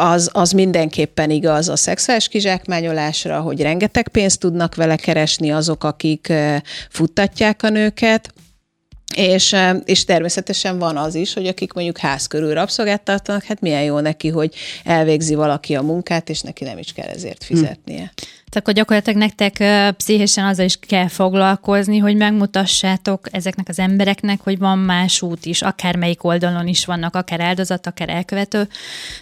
az, 0.00 0.30
az 0.32 0.50
mindenképpen 0.50 1.30
igaz 1.30 1.68
a 1.68 1.76
szexuális 1.76 2.28
kizsákmányolásra, 2.28 3.40
hogy 3.40 3.60
rengeteg 3.60 4.08
pénzt 4.08 4.40
tudnak 4.40 4.74
vele 4.74 4.96
keresni 4.96 5.50
azok, 5.52 5.84
akik 5.84 6.32
futtatják 6.90 7.62
a 7.62 7.68
nőket, 7.68 8.32
És, 9.16 9.56
és 9.84 10.04
természetesen 10.04 10.78
van 10.78 10.96
az 10.96 11.14
is, 11.14 11.32
hogy 11.32 11.46
akik 11.46 11.72
mondjuk 11.72 11.98
ház 11.98 12.26
körül 12.26 12.54
rabszolgát 12.54 13.02
tartanak, 13.02 13.42
hát 13.42 13.60
milyen 13.60 13.82
jó 13.82 13.98
neki, 13.98 14.28
hogy 14.28 14.54
elvégzi 14.84 15.34
valaki 15.34 15.74
a 15.74 15.82
munkát, 15.82 16.28
és 16.28 16.40
neki 16.40 16.64
nem 16.64 16.78
is 16.78 16.92
kell 16.92 17.08
ezért 17.08 17.44
fizetnie. 17.44 17.96
Hmm. 17.96 18.10
Tehát 18.50 18.68
akkor 18.68 18.74
gyakorlatilag 18.74 19.18
nektek 19.18 19.62
pszichésen 19.96 20.44
azzal 20.44 20.64
is 20.64 20.78
kell 20.86 21.08
foglalkozni, 21.08 21.98
hogy 21.98 22.16
megmutassátok 22.16 23.28
ezeknek 23.32 23.68
az 23.68 23.78
embereknek, 23.78 24.40
hogy 24.40 24.58
van 24.58 24.78
más 24.78 25.22
út 25.22 25.46
is, 25.46 25.62
akár 25.62 25.96
melyik 25.96 26.24
oldalon 26.24 26.66
is 26.66 26.84
vannak, 26.84 27.14
akár 27.14 27.40
áldozat, 27.40 27.86
akár 27.86 28.08
elkövető, 28.08 28.68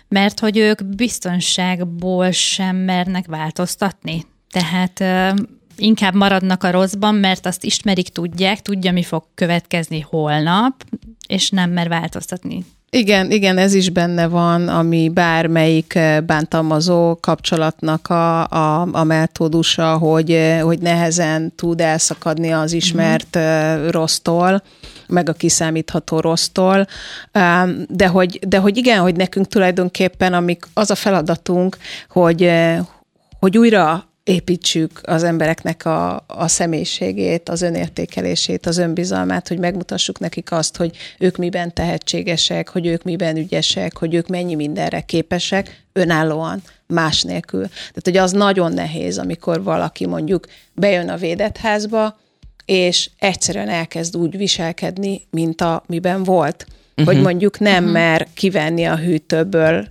mert 0.08 0.40
hogy 0.40 0.56
ők 0.56 0.84
biztonságból 0.84 2.30
sem 2.30 2.76
mernek 2.76 3.26
változtatni. 3.26 4.24
Tehát 4.50 4.98
inkább 5.78 6.14
maradnak 6.14 6.64
a 6.64 6.70
rosszban, 6.70 7.14
mert 7.14 7.46
azt 7.46 7.64
ismerik, 7.64 8.08
tudják, 8.08 8.62
tudja, 8.62 8.92
mi 8.92 9.02
fog 9.02 9.24
következni 9.34 10.00
holnap, 10.00 10.84
és 11.26 11.50
nem 11.50 11.70
mer 11.70 11.88
változtatni. 11.88 12.64
Igen, 12.90 13.30
igen, 13.30 13.58
ez 13.58 13.74
is 13.74 13.90
benne 13.90 14.26
van, 14.26 14.68
ami 14.68 15.08
bármelyik 15.08 15.94
eh, 15.94 16.20
bántalmazó 16.20 17.16
kapcsolatnak 17.20 18.08
a, 18.08 18.46
a, 18.46 18.88
a 18.92 19.04
metódusa, 19.04 19.96
hogy, 19.96 20.30
eh, 20.30 20.60
hogy 20.60 20.78
nehezen 20.78 21.52
tud 21.54 21.80
elszakadni 21.80 22.52
az 22.52 22.72
ismert 22.72 23.38
mm. 23.38 23.88
rossztól, 23.88 24.62
meg 25.08 25.28
a 25.28 25.32
kiszámítható 25.32 26.20
rossztól, 26.20 26.86
de 27.88 28.06
hogy, 28.06 28.38
de 28.48 28.58
hogy 28.58 28.76
igen, 28.76 29.00
hogy 29.00 29.16
nekünk 29.16 29.46
tulajdonképpen 29.46 30.32
amik, 30.34 30.66
az 30.74 30.90
a 30.90 30.94
feladatunk, 30.94 31.76
hogy, 32.08 32.50
hogy 33.38 33.58
újra 33.58 34.08
építsük 34.28 35.00
az 35.02 35.22
embereknek 35.22 35.84
a, 35.84 36.24
a 36.26 36.48
személyiségét, 36.48 37.48
az 37.48 37.62
önértékelését, 37.62 38.66
az 38.66 38.78
önbizalmát, 38.78 39.48
hogy 39.48 39.58
megmutassuk 39.58 40.18
nekik 40.18 40.52
azt, 40.52 40.76
hogy 40.76 40.96
ők 41.18 41.36
miben 41.36 41.74
tehetségesek, 41.74 42.68
hogy 42.68 42.86
ők 42.86 43.02
miben 43.02 43.36
ügyesek, 43.36 43.96
hogy 43.96 44.14
ők 44.14 44.28
mennyi 44.28 44.54
mindenre 44.54 45.00
képesek, 45.00 45.84
önállóan, 45.92 46.62
más 46.86 47.22
nélkül. 47.22 47.68
Tehát, 47.68 48.00
hogy 48.02 48.16
az 48.16 48.32
nagyon 48.32 48.72
nehéz, 48.72 49.18
amikor 49.18 49.62
valaki 49.62 50.06
mondjuk 50.06 50.46
bejön 50.74 51.08
a 51.08 51.16
védett 51.16 51.56
házba, 51.56 52.18
és 52.64 53.10
egyszerűen 53.18 53.68
elkezd 53.68 54.16
úgy 54.16 54.36
viselkedni, 54.36 55.26
mint 55.30 55.60
a 55.60 55.82
miben 55.86 56.22
volt. 56.22 56.66
Uh-huh. 56.96 57.14
Hogy 57.14 57.22
mondjuk 57.22 57.58
nem 57.58 57.78
uh-huh. 57.78 57.92
mer 57.92 58.26
kivenni 58.34 58.84
a 58.84 58.96
hűtőből 58.96 59.88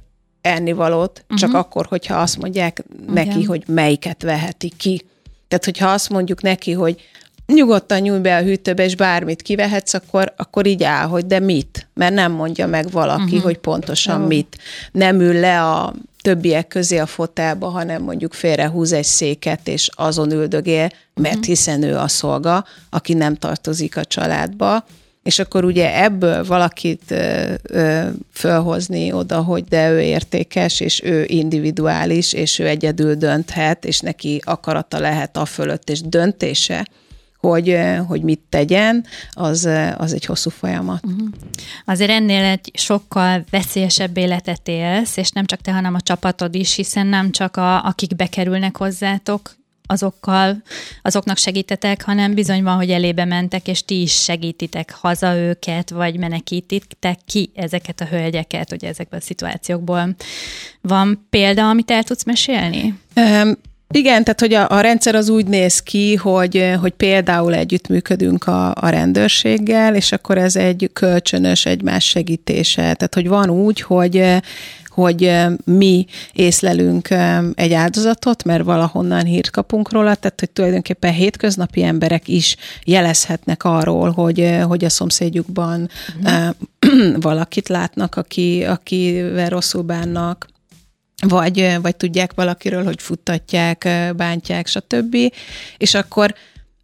ennivalót, 0.47 1.21
uh-huh. 1.23 1.37
csak 1.37 1.53
akkor, 1.53 1.85
hogyha 1.85 2.15
azt 2.15 2.37
mondják 2.37 2.83
neki, 3.07 3.29
Igen. 3.29 3.45
hogy 3.45 3.63
melyiket 3.67 4.21
veheti 4.21 4.71
ki. 4.77 5.05
Tehát, 5.47 5.65
hogyha 5.65 5.87
azt 5.87 6.09
mondjuk 6.09 6.41
neki, 6.41 6.71
hogy 6.71 7.01
nyugodtan 7.45 7.99
nyújj 7.99 8.19
be 8.19 8.35
a 8.35 8.41
hűtőbe, 8.41 8.83
és 8.83 8.95
bármit 8.95 9.41
kivehetsz, 9.41 9.93
akkor, 9.93 10.33
akkor 10.37 10.65
így 10.65 10.83
áll, 10.83 11.07
hogy 11.07 11.25
de 11.25 11.39
mit? 11.39 11.87
Mert 11.93 12.13
nem 12.13 12.31
mondja 12.31 12.67
meg 12.67 12.91
valaki, 12.91 13.23
uh-huh. 13.23 13.41
hogy 13.41 13.57
pontosan 13.57 14.15
uh-huh. 14.15 14.29
mit. 14.29 14.57
Nem 14.91 15.19
ül 15.19 15.39
le 15.39 15.63
a 15.63 15.93
többiek 16.21 16.67
közé 16.67 16.97
a 16.97 17.05
fotelba, 17.05 17.67
hanem 17.67 18.03
mondjuk 18.03 18.33
félrehúz 18.33 18.91
egy 18.91 19.03
széket, 19.03 19.67
és 19.67 19.89
azon 19.93 20.31
üldögél, 20.31 20.89
mert 21.13 21.35
uh-huh. 21.35 21.45
hiszen 21.45 21.83
ő 21.83 21.97
a 21.97 22.07
szolga, 22.07 22.65
aki 22.89 23.13
nem 23.13 23.35
tartozik 23.35 23.97
a 23.97 24.05
családba, 24.05 24.85
és 25.27 25.39
akkor 25.39 25.65
ugye 25.65 26.03
ebből 26.03 26.45
valakit 26.45 27.01
ö, 27.11 27.53
ö, 27.63 28.07
fölhozni 28.31 29.11
oda, 29.11 29.41
hogy 29.41 29.63
de 29.63 29.91
ő 29.91 30.01
értékes, 30.01 30.79
és 30.79 31.01
ő 31.03 31.25
individuális, 31.27 32.33
és 32.33 32.59
ő 32.59 32.67
egyedül 32.67 33.15
dönthet, 33.15 33.85
és 33.85 33.99
neki 33.99 34.41
akarata 34.45 34.99
lehet 34.99 35.37
a 35.37 35.45
fölött, 35.45 35.89
és 35.89 36.01
döntése, 36.01 36.87
hogy, 37.37 37.79
hogy 38.07 38.21
mit 38.21 38.39
tegyen, 38.49 39.05
az, 39.31 39.69
az 39.97 40.13
egy 40.13 40.25
hosszú 40.25 40.49
folyamat. 40.49 41.05
Uh-huh. 41.05 41.27
Azért 41.85 42.11
ennél 42.11 42.43
egy 42.43 42.71
sokkal 42.73 43.43
veszélyesebb 43.49 44.17
életet 44.17 44.67
élsz, 44.67 45.17
és 45.17 45.29
nem 45.29 45.45
csak 45.45 45.61
te, 45.61 45.71
hanem 45.71 45.93
a 45.93 46.01
csapatod 46.01 46.55
is, 46.55 46.75
hiszen 46.75 47.07
nem 47.07 47.31
csak 47.31 47.57
a, 47.57 47.85
akik 47.85 48.15
bekerülnek 48.15 48.77
hozzátok, 48.77 49.56
azokkal, 49.87 50.61
azoknak 51.01 51.37
segítetek, 51.37 52.03
hanem 52.03 52.33
bizony 52.33 52.63
van, 52.63 52.75
hogy 52.75 52.89
elébe 52.89 53.25
mentek, 53.25 53.67
és 53.67 53.85
ti 53.85 54.01
is 54.01 54.23
segítitek 54.23 54.93
haza 54.93 55.35
őket, 55.35 55.89
vagy 55.89 56.17
menekítitek 56.17 57.19
ki 57.25 57.51
ezeket 57.55 58.01
a 58.01 58.05
hölgyeket, 58.05 58.71
ugye 58.71 58.87
ezekből 58.87 59.19
a 59.19 59.23
szituációkból. 59.23 60.15
Van 60.81 61.27
példa, 61.29 61.69
amit 61.69 61.91
el 61.91 62.03
tudsz 62.03 62.23
mesélni? 62.23 62.99
Um, 63.15 63.57
igen, 63.91 64.23
tehát 64.23 64.39
hogy 64.39 64.53
a, 64.53 64.69
a 64.69 64.79
rendszer 64.79 65.15
az 65.15 65.29
úgy 65.29 65.45
néz 65.45 65.79
ki, 65.79 66.15
hogy, 66.15 66.73
hogy 66.79 66.91
például 66.91 67.53
együttműködünk 67.53 68.47
a, 68.47 68.73
a 68.75 68.89
rendőrséggel, 68.89 69.95
és 69.95 70.11
akkor 70.11 70.37
ez 70.37 70.55
egy 70.55 70.89
kölcsönös 70.93 71.65
egymás 71.65 72.05
segítése. 72.05 72.81
Tehát, 72.81 73.13
hogy 73.13 73.27
van 73.27 73.49
úgy, 73.49 73.81
hogy 73.81 74.41
hogy 74.97 75.35
mi 75.63 76.05
észlelünk 76.33 77.09
egy 77.53 77.73
áldozatot, 77.73 78.43
mert 78.43 78.63
valahonnan 78.63 79.25
hírt 79.25 79.49
kapunk 79.49 79.91
róla, 79.91 80.15
tehát 80.15 80.39
hogy 80.39 80.49
tulajdonképpen 80.49 81.13
hétköznapi 81.13 81.83
emberek 81.83 82.27
is 82.27 82.55
jelezhetnek 82.83 83.63
arról, 83.63 84.11
hogy, 84.11 84.57
hogy 84.63 84.85
a 84.85 84.89
szomszédjukban 84.89 85.89
uh-huh. 86.23 86.55
valakit 87.29 87.67
látnak, 87.67 88.15
aki, 88.15 88.63
akivel 88.63 89.49
rosszul 89.49 89.81
bánnak, 89.81 90.47
vagy, 91.25 91.77
vagy 91.81 91.95
tudják 91.95 92.33
valakiről, 92.33 92.83
hogy 92.83 93.01
futtatják, 93.01 93.89
bántják, 94.15 94.67
stb. 94.67 95.17
És 95.77 95.93
akkor, 95.93 96.35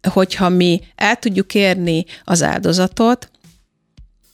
hogyha 0.08 0.48
mi 0.48 0.80
el 0.94 1.16
tudjuk 1.16 1.54
érni 1.54 2.04
az 2.24 2.42
áldozatot, 2.42 3.28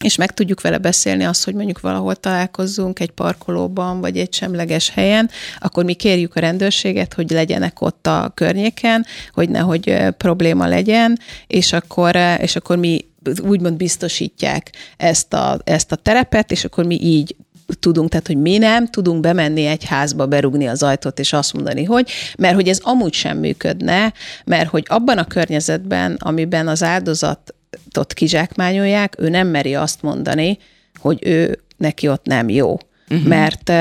és 0.05 0.17
meg 0.17 0.35
tudjuk 0.35 0.61
vele 0.61 0.79
beszélni 0.79 1.25
azt, 1.25 1.45
hogy 1.45 1.55
mondjuk 1.55 1.81
valahol 1.81 2.17
találkozzunk 2.17 3.01
egy 3.01 3.11
parkolóban, 3.11 4.01
vagy 4.01 4.19
egy 4.19 4.35
semleges 4.35 4.91
helyen, 4.91 5.31
akkor 5.59 5.85
mi 5.85 5.95
kérjük 5.95 6.37
a 6.37 6.41
rendőrséget, 6.41 7.15
hogy 7.15 7.31
legyenek 7.31 7.81
ott 7.81 8.07
a 8.07 8.33
környéken, 8.35 9.07
hogy 9.33 9.49
nehogy 9.49 9.97
probléma 10.17 10.67
legyen, 10.67 11.19
és 11.47 11.73
akkor, 11.73 12.17
és 12.41 12.57
akkor 12.57 12.77
mi 12.77 13.09
úgymond 13.43 13.77
biztosítják 13.77 14.73
ezt 14.97 15.33
a, 15.33 15.59
ezt 15.65 15.93
a 15.93 15.97
terepet, 15.97 16.51
és 16.51 16.65
akkor 16.65 16.85
mi 16.85 17.01
így 17.03 17.37
tudunk, 17.79 18.09
tehát 18.09 18.27
hogy 18.27 18.37
mi 18.37 18.59
nem 18.59 18.87
tudunk 18.87 19.21
bemenni 19.21 19.67
egy 19.67 19.85
házba, 19.85 20.27
berugni 20.27 20.67
az 20.69 20.83
ajtót, 20.83 21.19
és 21.19 21.33
azt 21.33 21.53
mondani, 21.53 21.85
hogy, 21.85 22.11
mert 22.39 22.55
hogy 22.55 22.69
ez 22.69 22.79
amúgy 22.83 23.13
sem 23.13 23.39
működne, 23.39 24.13
mert 24.45 24.69
hogy 24.69 24.85
abban 24.89 25.19
a 25.19 25.25
környezetben, 25.25 26.17
amiben 26.21 26.69
az 26.69 26.83
áldozat 26.83 27.55
ott 27.99 28.15
kizsákmányolják, 28.15 29.15
ő 29.19 29.29
nem 29.29 29.49
meri 29.49 29.75
azt 29.75 30.03
mondani, 30.03 30.59
hogy 31.01 31.27
ő 31.27 31.59
neki 31.77 32.09
ott 32.09 32.27
nem 32.27 32.49
jó. 32.49 32.77
Uh-huh. 33.11 33.29
Mert 33.29 33.73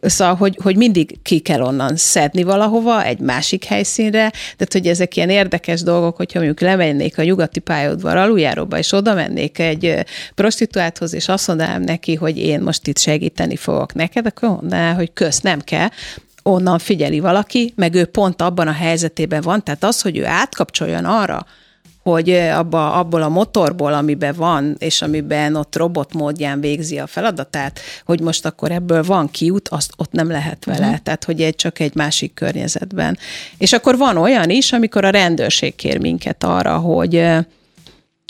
szóval, 0.00 0.34
hogy, 0.34 0.58
hogy 0.62 0.76
mindig 0.76 1.22
ki 1.22 1.38
kell 1.38 1.60
onnan 1.60 1.96
szedni 1.96 2.42
valahova, 2.42 3.04
egy 3.04 3.18
másik 3.18 3.64
helyszínre, 3.64 4.30
tehát 4.30 4.72
hogy 4.72 4.86
ezek 4.86 5.16
ilyen 5.16 5.30
érdekes 5.30 5.82
dolgok, 5.82 6.16
hogyha 6.16 6.38
mondjuk 6.38 6.60
lemennék 6.60 7.18
a 7.18 7.22
nyugati 7.22 7.60
pályaudvar 7.60 8.16
aluljáróba, 8.16 8.78
és 8.78 8.92
oda 8.92 9.14
mennék 9.14 9.58
egy 9.58 10.04
prostituálthoz, 10.34 11.14
és 11.14 11.28
azt 11.28 11.46
mondanám 11.46 11.82
neki, 11.82 12.14
hogy 12.14 12.38
én 12.38 12.60
most 12.60 12.86
itt 12.86 12.98
segíteni 12.98 13.56
fogok 13.56 13.94
neked, 13.94 14.26
akkor 14.26 14.48
mondaná, 14.48 14.94
hogy 14.94 15.12
kösz, 15.12 15.40
nem 15.40 15.60
kell, 15.60 15.88
onnan 16.42 16.78
figyeli 16.78 17.20
valaki, 17.20 17.72
meg 17.76 17.94
ő 17.94 18.04
pont 18.04 18.42
abban 18.42 18.68
a 18.68 18.72
helyzetében 18.72 19.40
van, 19.40 19.64
tehát 19.64 19.84
az, 19.84 20.00
hogy 20.00 20.16
ő 20.18 20.26
átkapcsoljon 20.26 21.04
arra, 21.04 21.46
hogy 22.02 22.30
abba, 22.30 22.92
abból 22.92 23.22
a 23.22 23.28
motorból, 23.28 23.92
amiben 23.92 24.34
van, 24.36 24.76
és 24.78 25.02
amiben 25.02 25.56
ott 25.56 25.76
robot 25.76 26.12
módján 26.12 26.60
végzi 26.60 26.98
a 26.98 27.06
feladatát, 27.06 27.80
hogy 28.04 28.20
most 28.20 28.46
akkor 28.46 28.70
ebből 28.70 29.02
van 29.02 29.30
kiút, 29.30 29.68
azt 29.68 29.92
ott 29.96 30.12
nem 30.12 30.30
lehet 30.30 30.64
vele. 30.64 30.86
Uh-huh. 30.86 31.02
Tehát, 31.02 31.24
hogy 31.24 31.40
egy 31.40 31.54
csak 31.54 31.78
egy 31.78 31.94
másik 31.94 32.34
környezetben. 32.34 33.18
És 33.58 33.72
akkor 33.72 33.96
van 33.96 34.16
olyan 34.16 34.50
is, 34.50 34.72
amikor 34.72 35.04
a 35.04 35.10
rendőrség 35.10 35.74
kér 35.74 35.98
minket 35.98 36.44
arra, 36.44 36.76
hogy 36.76 37.24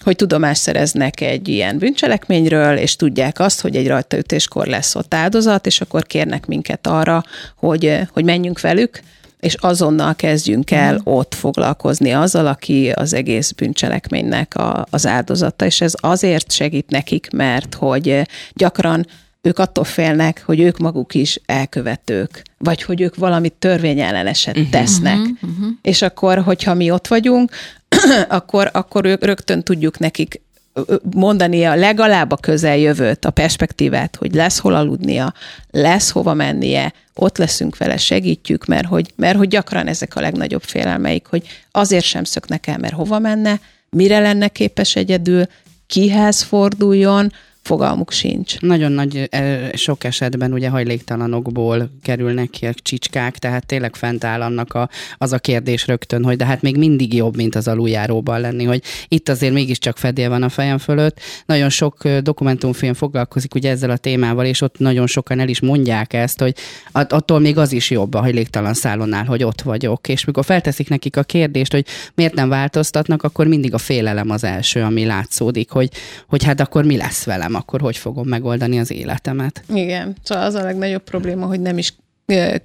hogy 0.02 0.17
tudomást 0.17 0.61
szereznek 0.61 1.21
egy 1.21 1.49
ilyen 1.49 1.79
bűncselekményről, 1.79 2.76
és 2.76 2.97
tudják 2.97 3.38
azt, 3.38 3.61
hogy 3.61 3.76
egy 3.76 3.87
rajtaütéskor 3.87 4.67
lesz 4.67 4.95
ott 4.95 5.14
áldozat, 5.14 5.67
és 5.67 5.81
akkor 5.81 6.07
kérnek 6.07 6.47
minket 6.47 6.87
arra, 6.87 7.25
hogy, 7.57 7.99
hogy 8.12 8.25
menjünk 8.25 8.61
velük, 8.61 9.00
és 9.43 9.55
azonnal 9.55 10.15
kezdjünk 10.15 10.71
el 10.71 10.97
uh-huh. 10.97 11.17
ott 11.17 11.35
foglalkozni 11.35 12.11
azzal, 12.11 12.47
aki 12.47 12.91
az 12.91 13.13
egész 13.13 13.51
bűncselekménynek 13.51 14.55
a, 14.55 14.87
az 14.91 15.07
áldozata, 15.07 15.65
és 15.65 15.81
ez 15.81 15.93
azért 16.01 16.53
segít 16.53 16.91
nekik, 16.91 17.29
mert 17.33 17.75
hogy 17.75 18.29
gyakran 18.53 19.07
ők 19.41 19.59
attól 19.59 19.85
félnek, 19.85 20.43
hogy 20.47 20.61
ők 20.61 20.79
maguk 20.79 21.15
is 21.15 21.41
elkövetők, 21.47 22.43
vagy 22.59 22.83
hogy 22.83 23.01
ők 23.01 23.17
valamit 23.17 23.53
törvényelleneset 23.53 24.57
uh-huh. 24.57 24.71
tesznek. 24.71 25.19
Uh-huh. 25.19 25.67
És 25.83 26.03
akkor, 26.03 26.39
hogyha 26.39 26.75
mi 26.75 26.91
ott 26.91 27.07
vagyunk, 27.07 27.51
akkor, 28.29 28.71
akkor 28.73 29.05
rögtön 29.21 29.63
tudjuk 29.63 29.99
nekik 29.99 30.41
mondania 31.14 31.75
legalább 31.75 32.31
a 32.31 32.37
közeljövőt, 32.37 33.25
a 33.25 33.31
perspektívát, 33.31 34.17
hogy 34.17 34.35
lesz 34.35 34.59
hol 34.59 34.75
aludnia, 34.75 35.35
lesz 35.71 36.11
hova 36.11 36.35
mennie, 36.35 36.93
ott 37.14 37.38
leszünk 37.38 37.76
vele, 37.76 37.97
segítjük, 37.97 38.67
mert 38.67 38.87
hogy, 38.87 39.12
mert 39.17 39.37
hogy 39.37 39.49
gyakran 39.49 39.87
ezek 39.87 40.17
a 40.17 40.21
legnagyobb 40.21 40.62
félelmeik, 40.62 41.26
hogy 41.26 41.47
azért 41.71 42.05
sem 42.05 42.25
szöknek 42.25 42.67
el, 42.67 42.79
mert 42.79 42.95
hova 42.95 43.19
menne, 43.19 43.61
mire 43.91 44.19
lenne 44.21 44.49
képes 44.49 44.97
egyedül, 44.97 45.45
kihez 45.87 46.43
forduljon, 46.43 47.33
fogalmuk 47.62 48.12
sincs. 48.12 48.61
Nagyon 48.61 48.92
nagy, 48.92 49.28
sok 49.75 50.04
esetben 50.04 50.52
ugye 50.52 50.69
hajléktalanokból 50.69 51.90
kerülnek 52.02 52.50
ki 52.50 52.66
a 52.66 52.75
csicskák, 52.75 53.38
tehát 53.38 53.66
tényleg 53.66 53.97
fent 53.97 54.25
áll 54.25 54.42
annak 54.42 54.75
a, 54.75 54.88
az 55.19 55.33
a 55.33 55.38
kérdés 55.38 55.87
rögtön, 55.87 56.25
hogy 56.25 56.37
de 56.37 56.45
hát 56.45 56.62
még 56.62 56.76
mindig 56.76 57.14
jobb, 57.14 57.37
mint 57.37 57.54
az 57.54 57.69
aluljáróban 57.69 58.40
lenni, 58.40 58.64
hogy 58.64 58.83
itt 59.09 59.28
azért 59.28 59.52
mégiscsak 59.52 59.99
fedél 59.99 60.28
van 60.28 60.42
a 60.42 60.49
fejem 60.49 60.78
fölött. 60.78 61.21
Nagyon 61.47 61.69
sok 61.69 62.09
dokumentumfilm 62.09 62.95
foglalkozik 62.95 63.54
ugye 63.54 63.71
ezzel 63.71 63.90
a 63.90 63.97
témával, 63.97 64.45
és 64.45 64.61
ott 64.61 64.78
nagyon 64.78 65.07
sokan 65.07 65.40
el 65.40 65.49
is 65.49 65.61
mondják 65.61 66.12
ezt, 66.12 66.40
hogy 66.40 66.54
attól 66.92 67.38
még 67.38 67.59
az 67.59 67.73
is 67.73 67.90
jobb 67.90 68.14
a 68.14 68.21
hajléktalan 68.21 68.75
szállonnál, 68.75 69.25
hogy 69.25 69.45
ott 69.45 69.62
vagyok. 69.62 70.09
És 70.09 70.25
mikor 70.25 70.45
felteszik 70.45 70.88
nekik 70.88 71.16
a 71.16 71.23
kérdést, 71.23 71.73
hogy 71.73 71.87
miért 72.14 72.35
nem 72.35 72.49
változtatnak, 72.49 73.23
akkor 73.23 73.47
mindig 73.47 73.75
a 73.75 73.78
félelem 73.78 74.31
az 74.31 74.45
első, 74.45 74.83
ami 74.83 75.04
látszódik, 75.04 75.71
hogy, 75.71 75.90
hogy 76.28 76.45
hát 76.45 76.61
akkor 76.61 76.85
mi 76.85 76.97
lesz 76.97 77.25
velem 77.25 77.51
nem, 77.52 77.61
akkor 77.61 77.80
hogy 77.80 77.97
fogom 77.97 78.28
megoldani 78.28 78.78
az 78.78 78.90
életemet? 78.90 79.62
Igen, 79.75 80.16
szóval 80.23 80.44
az 80.44 80.54
a 80.54 80.62
legnagyobb 80.62 81.02
probléma, 81.02 81.47
hogy 81.47 81.61
nem 81.61 81.78
is 81.78 81.94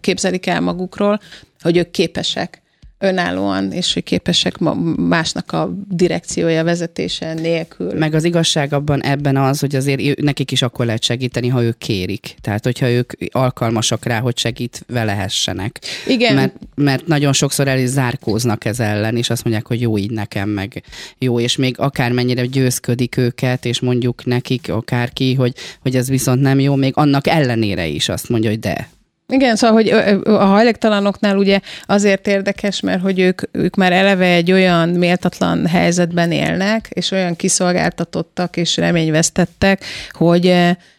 képzelik 0.01 0.45
el 0.45 0.61
magukról, 0.61 1.19
hogy 1.61 1.77
ők 1.77 1.91
képesek 1.91 2.61
önállóan, 2.99 3.71
és 3.71 3.93
hogy 3.93 4.03
képesek 4.03 4.57
másnak 4.95 5.51
a 5.51 5.73
direkciója, 5.89 6.63
vezetése 6.63 7.33
nélkül. 7.33 7.93
Meg 7.93 8.13
az 8.13 8.23
igazság 8.23 8.73
abban 8.73 9.03
ebben 9.03 9.37
az, 9.37 9.59
hogy 9.59 9.75
azért 9.75 10.21
nekik 10.21 10.51
is 10.51 10.61
akkor 10.61 10.85
lehet 10.85 11.03
segíteni, 11.03 11.47
ha 11.47 11.63
ők 11.63 11.77
kérik. 11.77 12.35
Tehát, 12.41 12.63
hogyha 12.63 12.89
ők 12.89 13.11
alkalmasak 13.31 14.05
rá, 14.05 14.19
hogy 14.19 14.37
segítve 14.37 15.03
lehessenek. 15.03 15.79
Igen. 16.07 16.35
Mert, 16.35 16.53
mert 16.75 17.07
nagyon 17.07 17.33
sokszor 17.33 17.67
el 17.67 17.79
is 17.79 17.89
zárkóznak 17.89 18.65
ez 18.65 18.79
ellen, 18.79 19.17
és 19.17 19.29
azt 19.29 19.43
mondják, 19.43 19.67
hogy 19.67 19.81
jó 19.81 19.97
így 19.97 20.11
nekem, 20.11 20.49
meg 20.49 20.83
jó, 21.17 21.39
és 21.39 21.55
még 21.55 21.79
akármennyire 21.79 22.45
győzködik 22.45 23.17
őket, 23.17 23.65
és 23.65 23.79
mondjuk 23.79 24.25
nekik 24.25 24.69
akárki, 24.69 25.33
hogy, 25.33 25.53
hogy 25.81 25.95
ez 25.95 26.09
viszont 26.09 26.41
nem 26.41 26.59
jó, 26.59 26.75
még 26.75 26.91
annak 26.95 27.27
ellenére 27.27 27.87
is 27.87 28.09
azt 28.09 28.29
mondja, 28.29 28.49
hogy 28.49 28.59
de, 28.59 28.89
igen, 29.33 29.55
szóval, 29.55 29.75
hogy 29.75 29.89
a 30.23 30.45
hajléktalanoknál 30.45 31.37
ugye 31.37 31.59
azért 31.85 32.27
érdekes, 32.27 32.79
mert 32.79 33.01
hogy 33.01 33.19
ők, 33.19 33.41
ők 33.51 33.75
már 33.75 33.91
eleve 33.91 34.25
egy 34.25 34.51
olyan 34.51 34.89
méltatlan 34.89 35.65
helyzetben 35.65 36.31
élnek, 36.31 36.89
és 36.89 37.11
olyan 37.11 37.35
kiszolgáltatottak 37.35 38.57
és 38.57 38.77
reményvesztettek, 38.77 39.83
hogy, 40.11 40.53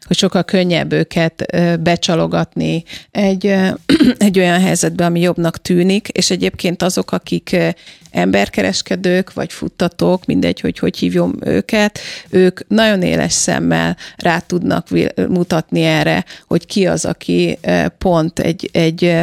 hogy 0.08 0.16
sokkal 0.16 0.44
könnyebb 0.44 0.92
őket 0.92 1.46
becsalogatni 1.80 2.84
egy, 3.10 3.46
egy 4.18 4.38
olyan 4.38 4.60
helyzetbe, 4.60 5.04
ami 5.04 5.20
jobbnak 5.20 5.62
tűnik, 5.62 6.08
és 6.08 6.30
egyébként 6.30 6.82
azok, 6.82 7.12
akik 7.12 7.56
emberkereskedők, 8.10 9.32
vagy 9.32 9.52
futtatók, 9.52 10.24
mindegy, 10.24 10.60
hogy 10.60 10.78
hogy 10.78 10.96
hívjam 10.96 11.34
őket, 11.40 11.98
ők 12.30 12.68
nagyon 12.68 13.02
éles 13.02 13.32
szemmel 13.32 13.96
rá 14.16 14.38
tudnak 14.38 14.86
mutatni 15.28 15.82
erre, 15.82 16.24
hogy 16.46 16.66
ki 16.66 16.86
az, 16.86 17.04
aki 17.04 17.58
pont 17.98 18.38
egy, 18.38 18.70
egy 18.72 19.16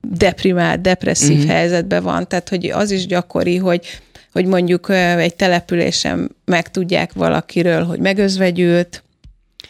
deprimált, 0.00 0.80
depresszív 0.80 1.38
mm-hmm. 1.38 1.48
helyzetben 1.48 2.02
van. 2.02 2.28
Tehát, 2.28 2.48
hogy 2.48 2.70
az 2.70 2.90
is 2.90 3.06
gyakori, 3.06 3.56
hogy 3.56 3.86
hogy 4.32 4.46
mondjuk 4.46 4.88
egy 5.18 5.34
településen 5.34 6.36
megtudják 6.44 7.12
valakiről, 7.12 7.84
hogy 7.84 7.98
megözvegyült, 7.98 9.03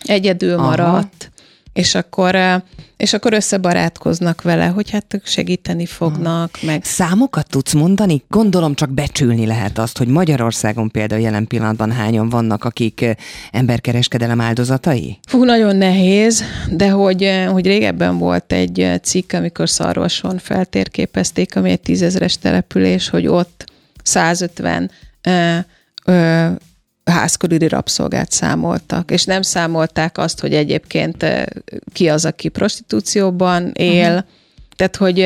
egyedül 0.04 0.56
maradt, 0.56 1.30
és 1.72 1.94
akkor 1.94 2.62
és 2.96 3.12
akkor 3.12 3.32
összebarátkoznak 3.32 4.42
vele, 4.42 4.66
hogy 4.66 4.90
hát 4.90 5.14
ők 5.14 5.26
segíteni 5.26 5.86
fognak, 5.86 6.58
meg... 6.62 6.84
Számokat 6.84 7.48
tudsz 7.48 7.72
mondani? 7.72 8.22
Gondolom 8.28 8.74
csak 8.74 8.90
becsülni 8.90 9.46
lehet 9.46 9.78
azt, 9.78 9.98
hogy 9.98 10.08
Magyarországon 10.08 10.90
például 10.90 11.20
jelen 11.20 11.46
pillanatban 11.46 11.92
hányan 11.92 12.28
vannak, 12.28 12.64
akik 12.64 13.16
emberkereskedelem 13.50 14.40
áldozatai? 14.40 15.18
Fú, 15.26 15.44
nagyon 15.44 15.76
nehéz, 15.76 16.44
de 16.70 16.90
hogy, 16.90 17.44
hogy 17.50 17.66
régebben 17.66 18.18
volt 18.18 18.52
egy 18.52 19.00
cikk, 19.02 19.32
amikor 19.32 19.68
Szarvason 19.68 20.38
feltérképezték, 20.38 21.56
ami 21.56 21.70
egy 21.70 21.80
tízezeres 21.80 22.38
település, 22.38 23.08
hogy 23.08 23.26
ott 23.26 23.64
150 24.02 24.90
ö, 25.22 25.56
ö, 26.04 26.48
házkörüli 27.04 27.68
rabszolgát 27.68 28.30
számoltak, 28.30 29.10
és 29.10 29.24
nem 29.24 29.42
számolták 29.42 30.18
azt, 30.18 30.40
hogy 30.40 30.54
egyébként 30.54 31.26
ki 31.92 32.08
az, 32.08 32.24
aki 32.24 32.48
prostitúcióban 32.48 33.70
él, 33.74 34.08
uh-huh. 34.08 34.24
Tehát, 34.76 34.96
hogy 34.96 35.18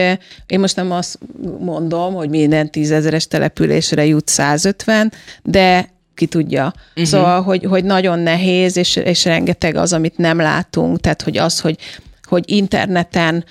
én 0.47 0.61
most 0.61 0.77
nem 0.77 0.93
azt 0.93 1.19
mondom, 1.61 2.14
hogy 2.14 2.29
minden 2.29 2.71
tízezeres 2.71 3.27
településre 3.27 4.07
jut 4.07 4.29
150, 4.29 5.12
de 5.43 5.91
ki 6.14 6.27
tudja. 6.27 6.73
Uh-huh. 6.88 7.05
Szóval, 7.05 7.43
hogy, 7.43 7.64
hogy 7.64 7.85
nagyon 7.85 8.19
nehéz, 8.19 8.77
és, 8.77 8.97
és 8.97 9.25
rengeteg 9.25 9.77
az, 9.77 9.93
amit 9.93 10.17
nem 10.17 10.38
látunk. 10.38 11.01
Tehát, 11.01 11.23
hogy 11.23 11.37
az, 11.37 11.61
hogy, 11.61 11.77
hogy 12.23 12.51
interneten 12.51 13.45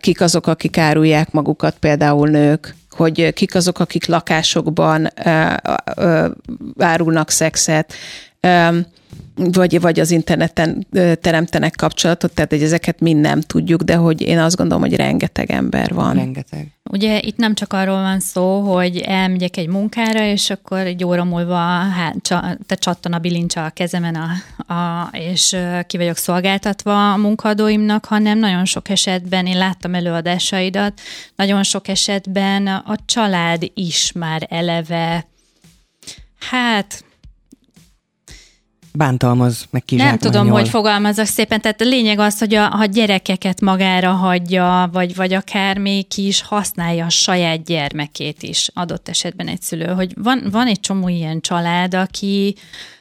kik 0.00 0.20
azok, 0.20 0.46
akik 0.46 0.78
árulják 0.78 1.30
magukat, 1.30 1.76
például 1.78 2.28
nők, 2.28 2.74
hogy 2.98 3.32
kik 3.32 3.54
azok, 3.54 3.78
akik 3.78 4.06
lakásokban 4.06 5.08
árulnak 6.78 7.30
szexet, 7.30 7.94
vagy, 9.34 9.80
vagy 9.80 10.00
az 10.00 10.10
interneten 10.10 10.86
teremtenek 11.20 11.74
kapcsolatot, 11.76 12.32
tehát 12.34 12.50
hogy 12.50 12.62
ezeket 12.62 13.00
mind 13.00 13.20
nem 13.20 13.40
tudjuk, 13.40 13.82
de 13.82 13.94
hogy 13.94 14.20
én 14.20 14.38
azt 14.38 14.56
gondolom, 14.56 14.82
hogy 14.82 14.96
rengeteg 14.96 15.50
ember 15.50 15.94
van. 15.94 16.14
Rengeteg. 16.14 16.72
Ugye 16.90 17.20
itt 17.20 17.36
nem 17.36 17.54
csak 17.54 17.72
arról 17.72 18.00
van 18.00 18.20
szó, 18.20 18.60
hogy 18.60 18.96
elmegyek 18.96 19.56
egy 19.56 19.68
munkára, 19.68 20.24
és 20.24 20.50
akkor 20.50 20.78
egy 20.78 21.04
óra 21.04 21.24
múlva 21.24 21.56
hát, 21.56 22.16
te 22.66 22.74
csattan 22.74 23.12
a 23.12 23.18
bilincsa 23.18 23.64
a 23.64 23.70
kezemen, 23.70 24.14
a, 24.14 24.28
a, 24.74 25.08
és 25.12 25.56
ki 25.86 25.96
vagyok 25.96 26.16
szolgáltatva 26.16 27.12
a 27.12 27.16
munkadóimnak, 27.16 28.04
hanem 28.04 28.38
nagyon 28.38 28.64
sok 28.64 28.88
esetben, 28.88 29.46
én 29.46 29.58
láttam 29.58 29.94
előadásaidat, 29.94 31.00
nagyon 31.36 31.62
sok 31.62 31.88
esetben 31.88 32.66
a 32.66 32.96
család 33.06 33.70
is 33.74 34.12
már 34.12 34.46
eleve 34.50 35.26
hát 36.50 37.04
bántalmaz, 38.92 39.66
meg 39.70 39.84
kizsákmányol. 39.84 40.18
Nem 40.20 40.32
tudom, 40.32 40.52
hogy 40.52 40.68
fogalmazok 40.68 41.26
szépen, 41.26 41.60
tehát 41.60 41.80
a 41.80 41.84
lényeg 41.84 42.18
az, 42.18 42.38
hogy 42.38 42.54
a, 42.54 42.72
a 42.72 42.84
gyerekeket 42.84 43.60
magára 43.60 44.10
hagyja, 44.10 44.88
vagy, 44.92 45.14
vagy 45.14 45.32
akár 45.32 45.78
még 45.78 46.08
ki 46.08 46.26
is 46.26 46.42
használja 46.42 47.04
a 47.04 47.08
saját 47.08 47.64
gyermekét 47.64 48.42
is 48.42 48.70
adott 48.74 49.08
esetben 49.08 49.48
egy 49.48 49.62
szülő, 49.62 49.86
hogy 49.86 50.12
van, 50.22 50.46
van 50.50 50.66
egy 50.66 50.80
csomó 50.80 51.08
ilyen 51.08 51.40
család, 51.40 51.94
aki, 51.94 52.54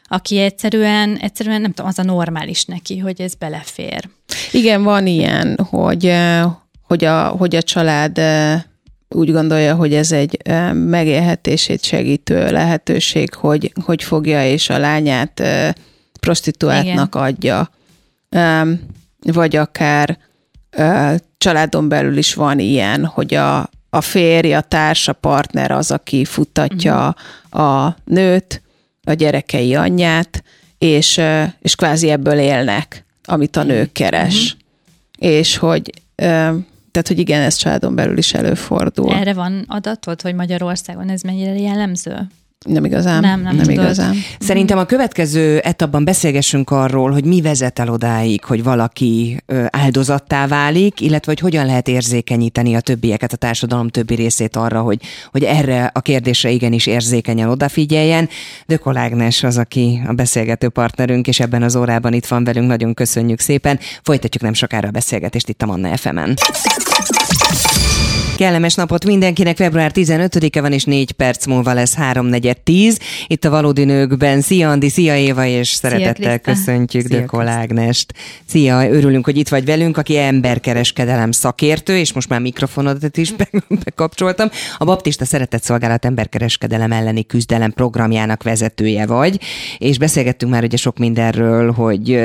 aki 0.08 0.40
egyszerűen, 0.40 1.18
egyszerűen 1.18 1.62
nem 1.62 1.72
tudom, 1.72 1.92
az 1.92 2.00
a 2.00 2.04
normális 2.04 2.66
neki, 2.66 2.98
hogy 2.98 3.22
ez 3.22 3.36
belefér. 3.36 4.10
Igen, 4.52 4.84
van 4.84 5.08
ilyen, 5.08 5.60
hogy, 5.70 6.14
hogy, 6.82 7.04
a, 7.04 7.28
hogy 7.28 7.56
a 7.56 7.62
család 7.62 8.22
úgy 9.10 9.32
gondolja, 9.32 9.76
hogy 9.76 9.94
ez 9.94 10.12
egy 10.12 10.42
megélhetését 10.74 11.84
segítő 11.84 12.52
lehetőség, 12.52 13.34
hogy, 13.34 13.72
hogy 13.86 14.04
fogja 14.04 14.46
és 14.46 14.70
a 14.70 14.78
lányát 14.78 15.44
prostituáltnak 16.20 17.16
Igen. 17.16 17.28
adja. 17.28 17.70
Vagy 19.20 19.56
akár 19.56 20.18
családon 21.38 21.90
belül 21.90 22.18
is 22.18 22.34
van 22.34 22.60
ilyen, 22.60 23.06
hogy 23.06 23.34
a, 23.34 23.70
a 23.90 24.02
férj, 24.02 24.54
a 24.54 24.62
társ, 24.62 25.08
a 25.08 25.14
partner 25.14 25.72
az, 25.72 25.92
aki 25.92 26.26
futtatja 26.26 27.16
uh-huh. 27.52 27.86
a 27.86 27.98
nőt, 28.06 28.62
a 29.04 29.14
gyerekei 29.14 29.76
anyját, 29.76 30.44
és, 30.78 31.22
és 31.60 31.76
kvázi 31.76 32.10
ebből 32.10 32.38
élnek, 32.38 33.06
amit 33.24 33.56
a 33.56 33.64
nő 33.64 33.90
keres. 33.94 34.44
Uh-huh. 34.44 35.32
És 35.34 35.58
hogy 35.58 35.92
tehát, 36.98 37.08
hogy 37.08 37.20
igen, 37.30 37.42
ez 37.42 37.56
családon 37.56 37.96
belül 37.96 38.18
is 38.18 38.34
előfordul. 38.34 39.14
Erre 39.14 39.34
van 39.34 39.66
adatod, 39.68 40.22
hogy 40.22 40.36
Magyarországon 40.36 41.10
ez 41.10 41.22
mennyire 41.22 41.60
jellemző? 41.60 42.28
Nem 42.66 42.86
igazán. 42.86 43.22
Nem, 43.22 43.42
nem, 43.42 43.56
nem 43.56 43.70
igazán. 43.70 44.16
Szerintem 44.40 44.78
a 44.78 44.86
következő 44.86 45.60
etapban 45.60 46.04
beszélgessünk 46.06 46.70
arról, 46.70 47.12
hogy 47.12 47.26
mi 47.26 47.42
vezet 47.42 47.80
el 47.80 47.90
odáig, 47.90 48.44
hogy 48.44 48.64
valaki 48.64 49.44
áldozattá 49.70 50.48
válik, 50.48 51.02
illetve 51.02 51.32
hogy 51.32 51.40
hogyan 51.40 51.66
lehet 51.66 51.88
érzékenyíteni 51.88 52.76
a 52.76 52.80
többieket, 52.80 53.34
a 53.34 53.36
társadalom 53.36 53.88
többi 53.88 54.16
részét 54.16 54.56
arra, 54.56 54.82
hogy, 54.82 55.02
hogy 55.32 55.44
erre 55.44 55.92
a 55.94 56.02
kérdésre 56.02 56.50
igenis 56.50 56.86
érzékenyen 56.86 57.50
odafigyeljen. 57.50 58.30
De 58.66 58.80
Ágnes 58.84 59.44
az, 59.44 59.58
aki 59.58 60.02
a 60.08 60.14
beszélgető 60.14 60.70
partnerünk, 60.70 61.28
és 61.28 61.40
ebben 61.40 61.64
az 61.64 61.76
órában 61.76 62.14
itt 62.14 62.26
van 62.26 62.44
velünk, 62.44 62.68
nagyon 62.68 62.94
köszönjük 62.94 63.40
szépen. 63.40 63.80
Folytatjuk 64.04 64.44
nem 64.44 64.54
sokára 64.54 64.88
a 64.88 64.92
beszélgetést 64.92 65.50
itt 65.50 65.62
a 65.62 65.66
Manna 65.66 65.98
FM-en. 65.98 66.34
Kellemes 68.38 68.76
napot 68.76 69.06
mindenkinek, 69.06 69.56
február 69.56 69.92
15-e 69.94 70.62
van, 70.62 70.72
és 70.72 70.84
4 70.84 71.12
perc 71.12 71.46
múlva 71.46 71.74
lesz 71.74 71.96
3.4.10. 71.96 73.00
Itt 73.28 73.46
a 73.46 73.50
Valódi 73.50 73.84
Nőkben. 73.84 74.42
Szia 74.42 74.70
Andi, 74.70 74.90
szia 74.90 75.16
Éva, 75.16 75.46
és 75.46 75.68
szeretettel 75.68 76.40
Kriszta. 76.40 76.62
köszöntjük 76.62 77.06
Szia, 77.06 77.20
Dökol 77.20 77.48
Ágnest. 77.48 78.14
Szia, 78.46 78.90
örülünk, 78.90 79.26
hogy 79.26 79.38
itt 79.38 79.48
vagy 79.48 79.66
velünk, 79.66 79.98
aki 79.98 80.18
emberkereskedelem 80.18 81.32
szakértő, 81.32 81.98
és 81.98 82.14
most 82.14 82.30
már 82.30 82.40
mikrofonodat 82.40 83.18
is 83.18 83.32
be- 83.32 83.50
bekapcsoltam. 83.84 84.50
A 84.78 84.86
Baptista 84.86 85.26
Szeretett 85.26 85.64
Szolgálat 85.64 86.06
emberkereskedelem 86.06 86.92
elleni 86.92 87.26
küzdelem 87.26 87.72
programjának 87.72 88.44
vezetője 88.44 89.06
vagy, 89.06 89.40
és 89.78 89.98
beszélgettünk 89.98 90.52
már 90.52 90.64
ugye 90.64 90.78
sok 90.78 90.98
mindenről, 90.98 91.72
hogy 91.72 92.20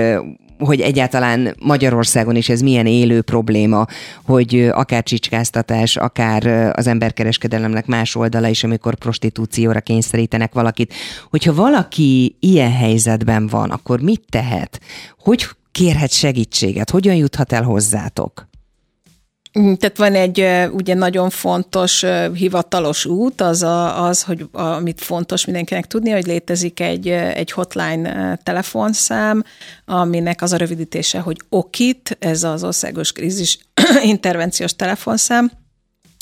hogy 0.65 0.81
egyáltalán 0.81 1.57
Magyarországon 1.61 2.37
is 2.37 2.49
ez 2.49 2.61
milyen 2.61 2.87
élő 2.87 3.23
probléma, 3.23 3.87
hogy 4.25 4.71
akár 4.73 5.03
csicskáztatás, 5.03 5.97
akár 5.97 6.73
az 6.77 6.87
emberkereskedelemnek 6.87 7.87
más 7.87 8.15
oldala 8.15 8.49
is, 8.49 8.65
amikor 8.65 8.95
prostitúcióra 8.95 9.81
kényszerítenek 9.81 10.53
valakit. 10.53 10.95
Hogyha 11.31 11.55
valaki 11.55 12.37
ilyen 12.41 12.73
helyzetben 12.73 13.47
van, 13.47 13.71
akkor 13.71 14.01
mit 14.01 14.23
tehet? 14.29 14.81
Hogy 15.19 15.47
kérhet 15.73 16.11
segítséget? 16.11 16.91
Hogyan 16.91 17.15
juthat 17.15 17.53
el 17.53 17.63
hozzátok? 17.63 18.51
Mm, 19.59 19.73
Tehát 19.73 19.97
van 19.97 20.15
egy 20.15 20.47
ugye 20.73 20.95
nagyon 20.95 21.31
fontos 21.31 22.05
hivatalos 22.35 23.05
út, 23.05 23.41
az, 23.41 23.63
a, 23.63 24.07
az 24.07 24.23
hogy 24.23 24.47
amit 24.53 25.01
fontos 25.01 25.45
mindenkinek 25.45 25.87
tudni, 25.87 26.11
hogy 26.11 26.27
létezik 26.27 26.81
egy, 26.81 27.09
egy 27.09 27.53
hotline 27.53 28.37
telefonszám, 28.43 29.45
aminek 29.85 30.43
az 30.43 30.53
a 30.53 30.57
rövidítése, 30.57 31.21
hogy 31.21 31.37
OKIT, 31.49 32.17
ez 32.19 32.43
az 32.43 32.65
országos 32.65 33.13
krízis 33.13 33.59
intervenciós 34.03 34.77
telefonszám, 34.77 35.51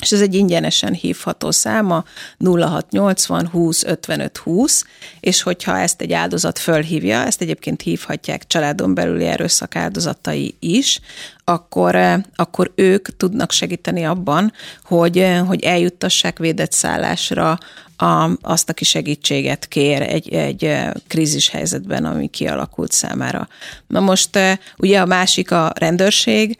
és 0.00 0.12
ez 0.12 0.20
egy 0.20 0.34
ingyenesen 0.34 0.92
hívható 0.92 1.50
száma, 1.50 2.04
0680 2.38 3.48
20 3.48 3.84
55 3.84 4.36
20, 4.36 4.84
és 5.20 5.42
hogyha 5.42 5.78
ezt 5.78 6.00
egy 6.00 6.12
áldozat 6.12 6.58
fölhívja, 6.58 7.24
ezt 7.24 7.40
egyébként 7.40 7.82
hívhatják 7.82 8.46
családon 8.46 8.94
belüli 8.94 9.26
erőszak 9.26 9.76
áldozatai 9.76 10.54
is, 10.58 11.00
akkor, 11.44 11.94
eh, 11.94 12.20
akkor 12.34 12.72
ők 12.74 13.16
tudnak 13.16 13.50
segíteni 13.52 14.04
abban, 14.04 14.52
hogy, 14.82 15.18
eh, 15.18 15.46
hogy 15.46 15.62
eljuttassák 15.62 16.38
védett 16.38 16.72
szállásra 16.72 17.58
a, 17.96 18.30
azt, 18.42 18.70
aki 18.70 18.84
segítséget 18.84 19.68
kér 19.68 20.02
egy, 20.02 20.28
egy 20.28 20.64
eh, 20.64 20.90
krízis 21.06 21.48
helyzetben, 21.48 22.04
ami 22.04 22.28
kialakult 22.28 22.92
számára. 22.92 23.48
Na 23.86 24.00
most 24.00 24.38
ugye 24.76 25.00
a 25.00 25.06
másik 25.06 25.50
a 25.50 25.72
rendőrség, 25.74 26.58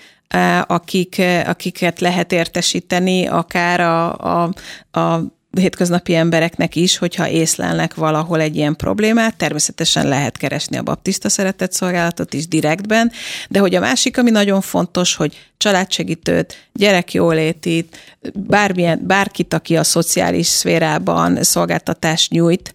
akik, 0.67 1.23
akiket 1.47 2.01
lehet 2.01 2.33
értesíteni, 2.33 3.27
akár 3.27 3.81
a, 3.81 4.15
a, 4.15 4.53
a 5.01 5.23
hétköznapi 5.51 6.15
embereknek 6.15 6.77
is, 6.77 6.99
hogyha 6.99 7.29
észlelnek 7.29 7.95
valahol 7.95 8.41
egy 8.41 8.57
ilyen 8.57 8.77
problémát, 8.77 9.37
természetesen 9.37 10.09
lehet 10.09 10.37
keresni 10.37 10.77
a 10.77 10.83
baptista 10.83 11.29
szeretett 11.29 11.73
szolgálatot 11.73 12.35
is 12.35 12.49
direktben, 12.49 13.13
de 13.49 13.59
hogy 13.59 13.75
a 13.75 13.81
másik, 13.81 14.19
ami 14.19 14.31
nagyon 14.31 14.61
fontos, 14.61 15.15
hogy 15.15 15.51
családsegítőt, 15.57 16.69
gyerekjólétit, 16.73 17.97
bármilyen, 18.35 19.01
bárkit, 19.07 19.55
aki 19.55 19.77
a 19.77 19.85
szociális 19.85 20.47
szférában 20.47 21.43
szolgáltatást 21.43 22.31
nyújt, 22.31 22.73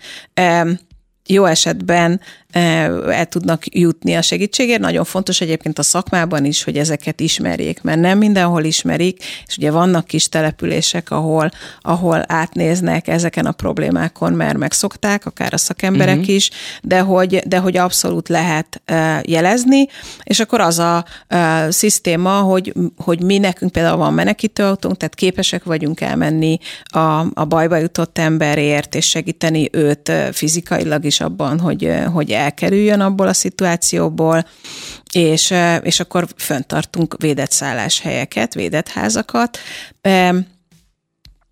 jó 1.27 1.45
esetben 1.45 2.21
el 2.55 3.25
tudnak 3.25 3.75
jutni 3.75 4.15
a 4.15 4.21
segítségért. 4.21 4.79
Nagyon 4.79 5.03
fontos 5.03 5.41
egyébként 5.41 5.79
a 5.79 5.83
szakmában 5.83 6.45
is, 6.45 6.63
hogy 6.63 6.77
ezeket 6.77 7.19
ismerjék, 7.19 7.81
mert 7.81 7.99
nem 7.99 8.17
mindenhol 8.17 8.63
ismerik, 8.63 9.23
és 9.47 9.57
ugye 9.57 9.71
vannak 9.71 10.05
kis 10.05 10.29
települések, 10.29 11.11
ahol, 11.11 11.51
ahol 11.81 12.23
átnéznek 12.27 13.07
ezeken 13.07 13.45
a 13.45 13.51
problémákon, 13.51 14.33
mert 14.33 14.57
megszokták, 14.57 15.25
akár 15.25 15.53
a 15.53 15.57
szakemberek 15.57 16.17
uh-huh. 16.17 16.33
is, 16.33 16.49
de 16.81 16.99
hogy, 16.99 17.35
de 17.47 17.57
hogy 17.57 17.77
abszolút 17.77 18.29
lehet 18.29 18.81
eh, 18.85 19.19
jelezni, 19.23 19.87
és 20.23 20.39
akkor 20.39 20.59
az 20.59 20.79
a 20.79 21.05
szisztéma, 21.69 22.39
hogy, 22.39 22.73
hogy 22.97 23.23
mi 23.23 23.37
nekünk 23.37 23.71
például 23.71 23.97
van 23.97 24.13
menekítőautónk, 24.13 24.97
tehát 24.97 25.15
képesek 25.15 25.63
vagyunk 25.63 26.01
elmenni 26.01 26.57
a, 26.83 27.19
a 27.33 27.45
bajba 27.45 27.77
jutott 27.77 28.17
emberért, 28.17 28.95
és 28.95 29.09
segíteni 29.09 29.69
őt 29.71 30.11
fizikailag 30.31 31.05
is 31.05 31.21
abban, 31.21 31.59
hogy, 31.59 31.93
hogy 32.13 32.31
elkerüljön 32.45 32.99
abból 32.99 33.27
a 33.27 33.33
szituációból, 33.33 34.45
és, 35.13 35.53
és 35.81 35.99
akkor 35.99 36.27
föntartunk 36.37 37.15
védett 37.19 37.51
szálláshelyeket, 37.51 38.53
védett 38.53 38.87
házakat, 38.87 39.57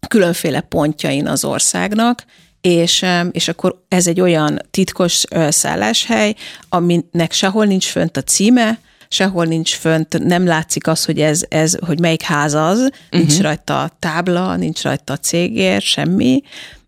különféle 0.08 0.60
pontjain 0.60 1.28
az 1.28 1.46
országnak, 1.46 2.26
és, 2.62 3.06
és 3.32 3.48
akkor 3.48 3.84
ez 3.88 4.08
egy 4.08 4.22
olyan 4.22 4.62
titkos 4.72 5.24
szálláshely, 5.50 6.36
aminek 6.70 7.32
sehol 7.32 7.66
nincs 7.66 7.86
fönt 7.86 8.18
a 8.18 8.22
címe, 8.22 8.80
sehol 9.08 9.46
nincs 9.46 9.76
fönt, 9.76 10.24
nem 10.24 10.46
látszik 10.46 10.88
az, 10.88 11.06
hogy 11.06 11.22
ez, 11.22 11.42
ez 11.50 11.76
hogy 11.86 12.00
melyik 12.00 12.22
ház 12.22 12.54
az, 12.54 12.78
uh-huh. 12.78 12.92
nincs 13.10 13.40
rajta 13.40 13.92
tábla, 14.00 14.56
nincs 14.56 14.82
rajta 14.82 15.18
cégér, 15.18 15.82
semmi, 15.82 16.42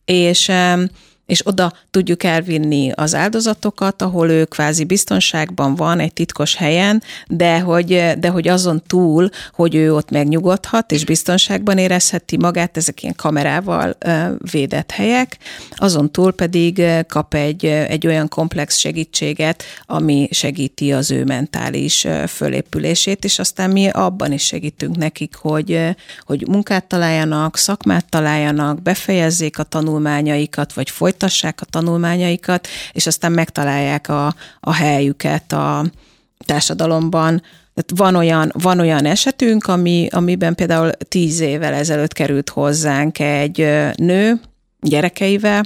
és 0.05 0.51
és 1.25 1.47
oda 1.47 1.73
tudjuk 1.91 2.23
elvinni 2.23 2.91
az 2.95 3.15
áldozatokat, 3.15 4.01
ahol 4.01 4.29
ő 4.29 4.45
kvázi 4.45 4.83
biztonságban 4.83 5.75
van 5.75 5.99
egy 5.99 6.13
titkos 6.13 6.55
helyen, 6.55 7.03
de 7.27 7.59
hogy, 7.59 8.13
de 8.19 8.29
hogy 8.29 8.47
azon 8.47 8.83
túl, 8.88 9.29
hogy 9.53 9.75
ő 9.75 9.93
ott 9.93 10.09
megnyugodhat, 10.09 10.91
és 10.91 11.05
biztonságban 11.05 11.77
érezheti 11.77 12.38
magát, 12.38 12.77
ezek 12.77 13.03
ilyen 13.03 13.15
kamerával 13.15 13.97
védett 14.51 14.91
helyek, 14.91 15.38
azon 15.75 16.11
túl 16.11 16.33
pedig 16.33 16.83
kap 17.07 17.33
egy, 17.33 17.65
egy 17.65 18.07
olyan 18.07 18.27
komplex 18.27 18.77
segítséget, 18.77 19.63
ami 19.85 20.27
segíti 20.31 20.93
az 20.93 21.11
ő 21.11 21.23
mentális 21.23 22.07
fölépülését, 22.27 23.23
és 23.23 23.39
aztán 23.39 23.69
mi 23.69 23.88
abban 23.89 24.31
is 24.31 24.43
segítünk 24.43 24.95
nekik, 24.97 25.35
hogy, 25.35 25.95
hogy 26.25 26.47
munkát 26.47 26.85
találjanak, 26.85 27.57
szakmát 27.57 28.09
találjanak, 28.09 28.81
befejezzék 28.81 29.59
a 29.59 29.63
tanulmányaikat, 29.63 30.73
vagy 30.73 30.89
folytassák 31.15 31.62
a 31.62 31.65
tanulmányaikat, 31.65 32.67
és 32.91 33.08
aztán 33.08 33.32
megtalálják 33.32 34.10
a, 34.10 34.36
a 34.60 34.73
helyüket 34.73 35.51
a 35.51 35.86
társadalomban. 36.45 37.41
Tehát 37.73 37.91
van 37.95 38.15
olyan, 38.15 38.51
van 38.54 38.80
olyan 38.80 39.06
esetünk, 39.06 39.67
ami, 39.67 40.08
amiben 40.12 40.56
például 40.56 40.91
tíz 40.91 41.39
évvel 41.39 41.73
ezelőtt 41.73 42.13
került 42.13 42.49
hozzánk 42.49 43.19
egy 43.19 43.58
nő 43.95 44.39
gyerekeivel, 44.80 45.63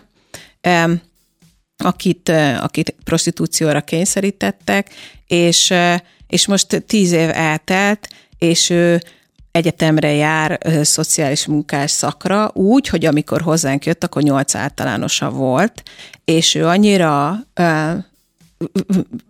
akit, 1.78 2.30
akit 2.60 2.96
prostitúcióra 3.04 3.82
kényszerítettek, 3.82 4.90
és, 5.28 5.74
és 6.28 6.48
most 6.48 6.84
tíz 6.88 7.12
év 7.12 7.30
eltelt, 7.34 8.08
és 8.38 8.70
ő 8.70 9.02
egyetemre 9.52 10.14
jár 10.14 10.60
ö, 10.66 10.84
szociális 10.84 11.46
munkás 11.46 11.92
szakra, 11.92 12.52
úgy, 12.54 12.88
hogy 12.88 13.06
amikor 13.06 13.42
hozzánk 13.42 13.86
jött, 13.86 14.04
akkor 14.04 14.22
nyolc 14.22 14.56
általánosa 14.56 15.30
volt, 15.30 15.84
és 16.26 16.56
ő 16.56 16.66
annyira 16.66 17.36
ö, 17.54 17.92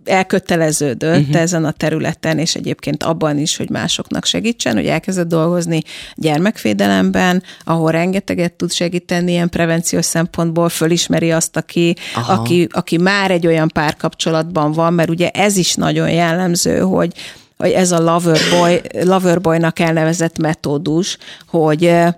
elköteleződött 0.06 1.20
uh-huh. 1.20 1.42
ezen 1.42 1.66
a 1.66 1.72
területen, 1.72 2.38
és 2.38 2.56
egyébként 2.56 3.04
abban 3.04 3.38
is, 3.38 3.58
hogy 3.58 3.70
másoknak 3.70 4.26
segítsen, 4.26 4.76
hogy 4.76 4.86
elkezdett 4.86 5.28
dolgozni 5.28 5.82
gyermekvédelemben, 6.16 7.44
ahol 7.64 7.92
rengeteget 7.92 8.54
tud 8.54 8.72
segíteni 8.72 9.32
ilyen 9.32 9.50
prevenciós 9.50 10.06
szempontból, 10.06 10.70
fölismeri 10.70 11.32
azt, 11.32 11.58
aki, 11.58 11.96
aki, 12.28 12.68
aki 12.72 12.98
már 12.98 13.32
egy 13.32 13.48
olyan 13.48 13.68
párkapcsolatban 13.74 14.72
van, 14.72 14.94
mert 14.94 15.10
ugye 15.10 15.30
ez 15.30 15.58
is 15.58 15.76
nagyon 15.76 16.12
jellemző, 16.12 16.80
hogy 16.80 17.14
hogy 17.64 17.72
ez 17.72 17.92
a 17.92 18.00
loverboy, 18.00 18.82
loverboynak 19.04 19.80
elnevezett 19.80 20.38
metódus, 20.38 21.18
hogy 21.48 21.86
eh, 21.86 22.14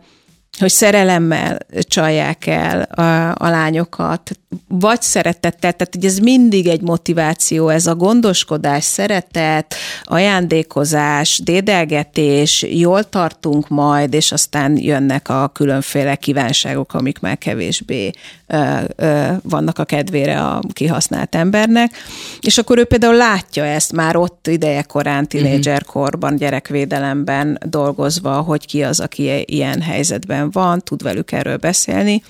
hogy 0.60 0.69
szerelemmel 0.69 1.58
csalják 1.80 2.47
el 2.47 2.82
a, 2.82 3.30
a 3.45 3.49
lányokat, 3.49 4.39
vagy 4.68 5.02
szeretettel, 5.02 5.74
tehát 5.74 5.94
hogy 5.94 6.06
ez 6.06 6.18
mindig 6.18 6.68
egy 6.68 6.82
motiváció, 6.82 7.70
ez 7.70 7.86
a 7.86 7.96
gondoskodás, 7.96 8.84
szeretet, 8.84 9.76
ajándékozás, 10.04 11.42
dédelgetés, 11.44 12.66
jól 12.70 13.10
tartunk 13.10 13.68
majd, 13.68 14.14
és 14.14 14.32
aztán 14.32 14.78
jönnek 14.78 15.30
a 15.30 15.48
különféle 15.54 16.16
kívánságok, 16.16 16.94
amik 16.94 17.20
már 17.20 17.38
kevésbé 17.38 18.12
ö, 18.48 18.78
ö, 18.96 19.28
vannak 19.44 19.80
a 19.80 19.84
kedvére 19.84 20.40
a 20.40 20.62
kihasznált 20.74 21.36
embernek. 21.36 21.92
És 22.40 22.58
akkor 22.58 22.78
ő 22.78 22.84
például 22.84 23.16
látja 23.16 23.66
ezt 23.66 23.92
már 23.92 24.16
ott 24.16 24.48
ideje 24.48 24.82
korán, 24.82 25.28
tinédzserkorban, 25.28 26.36
gyerekvédelemben 26.36 27.60
dolgozva, 27.66 28.42
hogy 28.42 28.66
ki 28.66 28.84
az, 28.84 29.00
aki 29.00 29.44
ilyen 29.46 29.82
helyzetben 29.82 30.52
van, 30.52 30.80
tud 30.80 31.04
velük 31.04 31.32
erről 31.32 31.58
beszélni. 31.58 32.24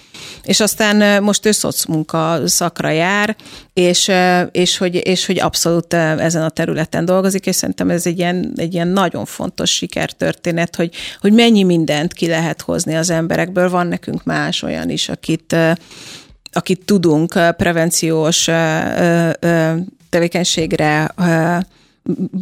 És 0.43 0.59
aztán 0.59 1.23
most 1.23 1.45
ő 1.45 1.51
szocmunka 1.51 2.10
a 2.13 2.41
szakra 2.45 2.89
jár, 2.89 3.35
és, 3.73 4.11
és, 4.51 4.77
hogy, 4.77 5.07
és 5.07 5.25
hogy 5.25 5.39
abszolút 5.39 5.93
ezen 5.93 6.43
a 6.43 6.49
területen 6.49 7.05
dolgozik, 7.05 7.45
és 7.45 7.55
szerintem 7.55 7.89
ez 7.89 8.05
egy 8.05 8.17
ilyen, 8.17 8.53
egy 8.55 8.73
ilyen 8.73 8.87
nagyon 8.87 9.25
fontos 9.25 9.71
sikertörténet, 9.71 10.75
hogy, 10.75 10.93
hogy 11.21 11.33
mennyi 11.33 11.63
mindent 11.63 12.13
ki 12.13 12.27
lehet 12.27 12.61
hozni 12.61 12.95
az 12.95 13.09
emberekből. 13.09 13.69
Van 13.69 13.87
nekünk 13.87 14.23
más 14.23 14.63
olyan 14.63 14.89
is, 14.89 15.09
akit, 15.09 15.55
akit 16.51 16.85
tudunk 16.85 17.33
prevenciós 17.57 18.49
tevékenységre 20.09 21.13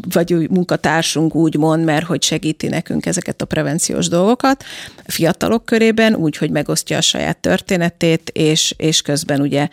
vagy 0.10 0.50
munkatársunk 0.50 1.36
úgymond, 1.36 1.84
mert 1.84 2.06
hogy 2.06 2.24
segíti 2.24 2.68
nekünk 2.68 3.06
ezeket 3.06 3.42
a 3.42 3.46
prevenciós 3.46 4.08
dolgokat 4.08 4.64
fiatalok 5.06 5.66
körében, 5.66 6.16
úgy, 6.16 6.38
hogy 6.38 6.50
megosztja 6.50 6.98
a 6.98 7.02
saját 7.02 7.38
történetét, 7.38 8.30
és, 8.30 8.74
és 8.78 9.02
közben 9.02 9.42
ugye 9.42 9.68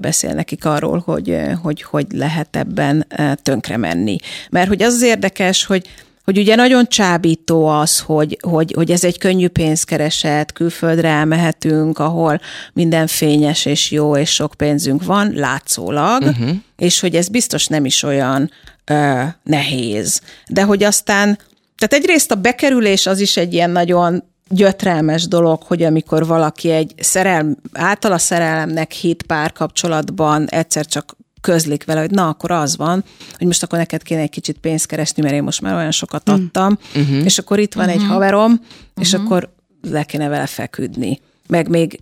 beszél 0.00 0.32
nekik 0.34 0.64
arról, 0.64 1.02
hogy, 1.04 1.36
hogy 1.62 1.82
hogy 1.82 2.06
lehet 2.10 2.56
ebben 2.56 3.06
tönkre 3.42 3.76
menni. 3.76 4.16
Mert 4.50 4.68
hogy 4.68 4.82
az 4.82 4.94
az 4.94 5.02
érdekes, 5.02 5.64
hogy 5.64 5.88
hogy 6.24 6.38
ugye 6.38 6.54
nagyon 6.54 6.86
csábító 6.86 7.66
az, 7.66 7.98
hogy, 7.98 8.38
hogy, 8.40 8.72
hogy 8.76 8.90
ez 8.90 9.04
egy 9.04 9.18
könnyű 9.18 9.48
pénzkereset, 9.48 10.52
külföldre 10.52 11.08
elmehetünk, 11.08 11.98
ahol 11.98 12.40
minden 12.72 13.06
fényes 13.06 13.64
és 13.64 13.90
jó, 13.90 14.16
és 14.16 14.30
sok 14.30 14.54
pénzünk 14.56 15.04
van, 15.04 15.32
látszólag, 15.34 16.22
uh-huh. 16.22 16.50
és 16.76 17.00
hogy 17.00 17.16
ez 17.16 17.28
biztos 17.28 17.66
nem 17.66 17.84
is 17.84 18.02
olyan 18.02 18.50
ö, 18.92 19.22
nehéz. 19.42 20.20
De 20.48 20.62
hogy 20.62 20.82
aztán, 20.82 21.38
tehát 21.76 22.04
egyrészt 22.04 22.30
a 22.30 22.34
bekerülés 22.34 23.06
az 23.06 23.20
is 23.20 23.36
egy 23.36 23.52
ilyen 23.54 23.70
nagyon 23.70 24.22
gyötrelmes 24.48 25.28
dolog, 25.28 25.62
hogy 25.62 25.82
amikor 25.82 26.26
valaki 26.26 26.70
egy 26.70 26.94
szerelm, 26.98 27.56
általa 27.72 28.18
szerelemnek 28.18 28.92
hit 28.92 29.22
párkapcsolatban 29.22 30.46
egyszer 30.48 30.86
csak 30.86 31.16
közlik 31.40 31.84
vele, 31.84 32.00
hogy 32.00 32.10
na, 32.10 32.28
akkor 32.28 32.50
az 32.50 32.76
van, 32.76 33.04
hogy 33.38 33.46
most 33.46 33.62
akkor 33.62 33.78
neked 33.78 34.02
kéne 34.02 34.20
egy 34.20 34.30
kicsit 34.30 34.58
pénzt 34.58 34.86
keresni, 34.86 35.22
mert 35.22 35.34
én 35.34 35.42
most 35.42 35.60
már 35.60 35.74
olyan 35.74 35.90
sokat 35.90 36.30
mm. 36.30 36.34
adtam, 36.34 36.78
uh-huh. 36.94 37.24
és 37.24 37.38
akkor 37.38 37.58
itt 37.58 37.74
van 37.74 37.84
uh-huh. 37.84 38.00
egy 38.00 38.06
mhm. 38.06 38.14
haverom, 38.14 38.60
és 39.00 39.12
uh-huh. 39.12 39.26
akkor 39.26 39.52
le 39.82 40.04
kéne 40.04 40.28
vele 40.28 40.46
feküdni. 40.46 41.20
Meg 41.48 41.68
még 41.68 42.00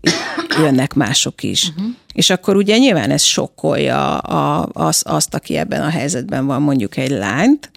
jönnek 0.59 0.95
mások 0.95 1.43
is. 1.43 1.69
Uh-huh. 1.69 1.85
És 2.13 2.31
akkor 2.31 2.57
ugye 2.57 2.79
nyilván 2.79 3.11
ez 3.11 3.23
sokkolja 3.23 4.19
a, 4.19 4.69
az, 4.73 5.03
azt, 5.07 5.35
aki 5.35 5.57
ebben 5.57 5.83
a 5.83 5.89
helyzetben 5.89 6.47
van, 6.47 6.63
mondjuk 6.63 6.97
egy 6.97 7.11
lányt, 7.11 7.71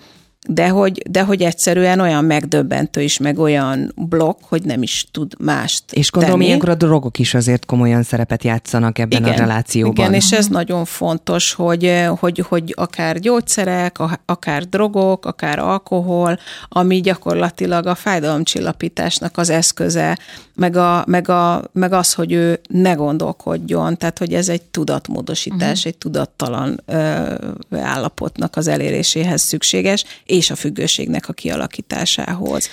de 0.48 0.68
hogy, 0.68 1.04
de 1.10 1.24
hogy 1.24 1.42
egyszerűen 1.42 2.00
olyan 2.00 2.26
megdöbbentő 2.26 3.02
is, 3.02 3.18
meg 3.18 3.40
olyan 3.40 3.92
blokk, 3.96 4.40
hogy 4.42 4.64
nem 4.64 4.82
is 4.82 5.08
tud 5.12 5.34
mást 5.40 5.84
És 5.92 6.12
gondolom, 6.12 6.38
tenni. 6.38 6.48
ilyenkor 6.48 6.70
a 6.70 6.76
drogok 6.76 7.20
is 7.20 7.34
azért 7.34 7.66
komolyan 7.66 8.04
szerepet 8.04 8.44
játszanak 8.44 9.00
ebben 9.00 9.22
igen, 9.22 9.34
a 9.34 9.38
relációban. 9.38 9.96
Igen, 9.96 10.14
és 10.14 10.32
ez 10.32 10.48
nagyon 10.48 10.86
fontos, 10.86 11.54
hogy, 11.54 12.04
hogy, 12.20 12.46
hogy 12.48 12.74
akár 12.78 13.20
gyógyszerek, 13.20 13.98
akár 14.26 14.64
drogok, 14.64 15.26
akár 15.26 15.60
alkohol, 15.60 16.40
ami 16.70 17.02
gyakorlatilag 17.02 17.86
a 17.86 17.96
fájdalomcsillapításnak 17.96 19.38
az 19.38 19.50
eszköze, 19.50 20.18
meg, 20.56 20.76
a, 20.76 21.04
meg, 21.08 21.30
a, 21.30 21.64
meg 21.72 21.94
az, 21.94 22.14
hogy 22.14 22.32
ő 22.32 22.60
ne 22.70 22.94
gondolkodjon, 22.94 23.98
tehát 23.98 24.18
hogy 24.18 24.34
ez 24.34 24.50
egy 24.50 24.62
tudatmódosítás, 24.62 25.78
uh-huh. 25.78 25.86
egy 25.86 25.98
tudattalan 25.98 26.82
ö, 26.86 27.34
állapotnak 27.72 28.56
az 28.56 28.68
eléréséhez 28.68 29.42
szükséges, 29.42 30.06
és 30.34 30.50
a 30.50 30.56
függőségnek 30.56 31.30
a 31.30 31.34
kialakításához. 31.34 32.70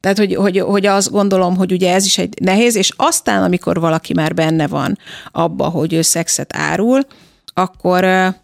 Tehát, 0.00 0.18
hogy, 0.18 0.34
hogy, 0.34 0.58
hogy 0.58 0.86
azt 0.86 1.10
gondolom, 1.10 1.56
hogy 1.56 1.72
ugye 1.72 1.92
ez 1.92 2.04
is 2.04 2.18
egy 2.18 2.34
nehéz, 2.40 2.74
és 2.74 2.92
aztán, 2.96 3.42
amikor 3.42 3.80
valaki 3.80 4.14
már 4.14 4.34
benne 4.34 4.66
van 4.66 4.98
abba, 5.32 5.68
hogy 5.68 5.92
ő 5.92 6.02
szexet 6.02 6.56
árul, 6.56 7.06
akkor 7.54 8.34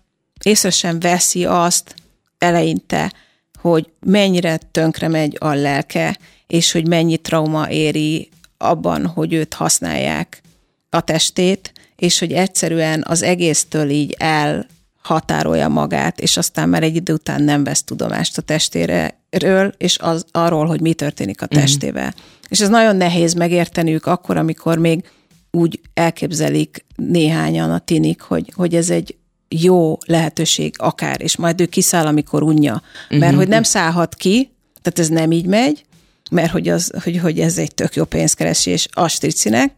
észre 0.42 0.70
sem 0.70 1.00
veszi 1.00 1.44
azt 1.44 1.94
eleinte, 2.38 3.12
hogy 3.60 3.90
mennyire 4.06 4.58
tönkre 4.70 5.08
megy 5.08 5.36
a 5.40 5.54
lelke, 5.54 6.18
és 6.46 6.72
hogy 6.72 6.88
mennyi 6.88 7.16
trauma 7.16 7.70
éri 7.70 8.28
abban, 8.58 9.06
hogy 9.06 9.32
őt 9.32 9.54
használják 9.54 10.42
a 10.90 11.00
testét, 11.00 11.72
és 11.96 12.18
hogy 12.18 12.32
egyszerűen 12.32 13.04
az 13.08 13.22
egésztől 13.22 13.90
így 13.90 14.14
el 14.18 14.66
határolja 15.02 15.68
magát, 15.68 16.20
és 16.20 16.36
aztán 16.36 16.68
már 16.68 16.82
egy 16.82 16.96
idő 16.96 17.12
után 17.12 17.42
nem 17.42 17.64
vesz 17.64 17.82
tudomást 17.82 18.38
a 18.38 18.42
testéről, 18.42 19.74
és 19.76 19.98
az, 19.98 20.24
arról, 20.30 20.66
hogy 20.66 20.80
mi 20.80 20.94
történik 20.94 21.42
a 21.42 21.46
mhm. 21.50 21.60
testével. 21.60 22.14
Mm. 22.16 22.22
És 22.48 22.60
ez 22.60 22.68
nagyon 22.68 22.96
nehéz 22.96 23.34
megérteniük 23.34 24.06
akkor, 24.06 24.36
amikor 24.36 24.78
még 24.78 25.10
úgy 25.50 25.80
elképzelik 25.94 26.84
néhányan 26.96 27.70
a 27.70 27.78
tinik, 27.78 28.20
hogy, 28.20 28.52
hogy 28.54 28.74
ez 28.74 28.90
egy 28.90 29.14
jó 29.48 29.98
lehetőség 30.06 30.74
akár, 30.78 31.22
és 31.22 31.36
majd 31.36 31.60
ő 31.60 31.66
kiszáll, 31.66 32.06
amikor 32.06 32.42
unja. 32.42 32.82
Mert 33.08 33.24
mm-hmm. 33.24 33.36
hogy 33.36 33.48
nem 33.48 33.62
szállhat 33.62 34.14
ki, 34.14 34.50
tehát 34.82 34.98
ez 34.98 35.08
nem 35.08 35.32
így 35.32 35.46
megy, 35.46 35.84
mert 36.30 36.50
hogy, 36.50 36.68
az, 36.68 36.92
hogy, 37.02 37.18
hogy 37.18 37.40
ez 37.40 37.58
egy 37.58 37.74
tök 37.74 37.94
jó 37.94 38.04
pénzkeresés 38.04 38.88
astricinek, 38.92 39.72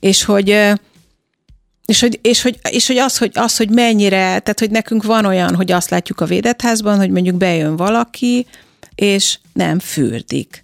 és 0.00 0.24
hogy 0.24 0.72
és 1.84 2.00
hogy, 2.00 2.18
és, 2.22 2.42
hogy, 2.42 2.58
és 2.70 2.86
hogy, 2.86 2.98
az, 2.98 3.18
hogy 3.18 3.30
az, 3.34 3.56
hogy 3.56 3.70
mennyire, 3.70 4.18
tehát 4.18 4.58
hogy 4.58 4.70
nekünk 4.70 5.02
van 5.02 5.24
olyan, 5.24 5.54
hogy 5.54 5.72
azt 5.72 5.90
látjuk 5.90 6.20
a 6.20 6.26
védetházban, 6.26 6.96
hogy 6.96 7.10
mondjuk 7.10 7.36
bejön 7.36 7.76
valaki, 7.76 8.46
és 8.94 9.38
nem 9.52 9.78
fürdik, 9.78 10.62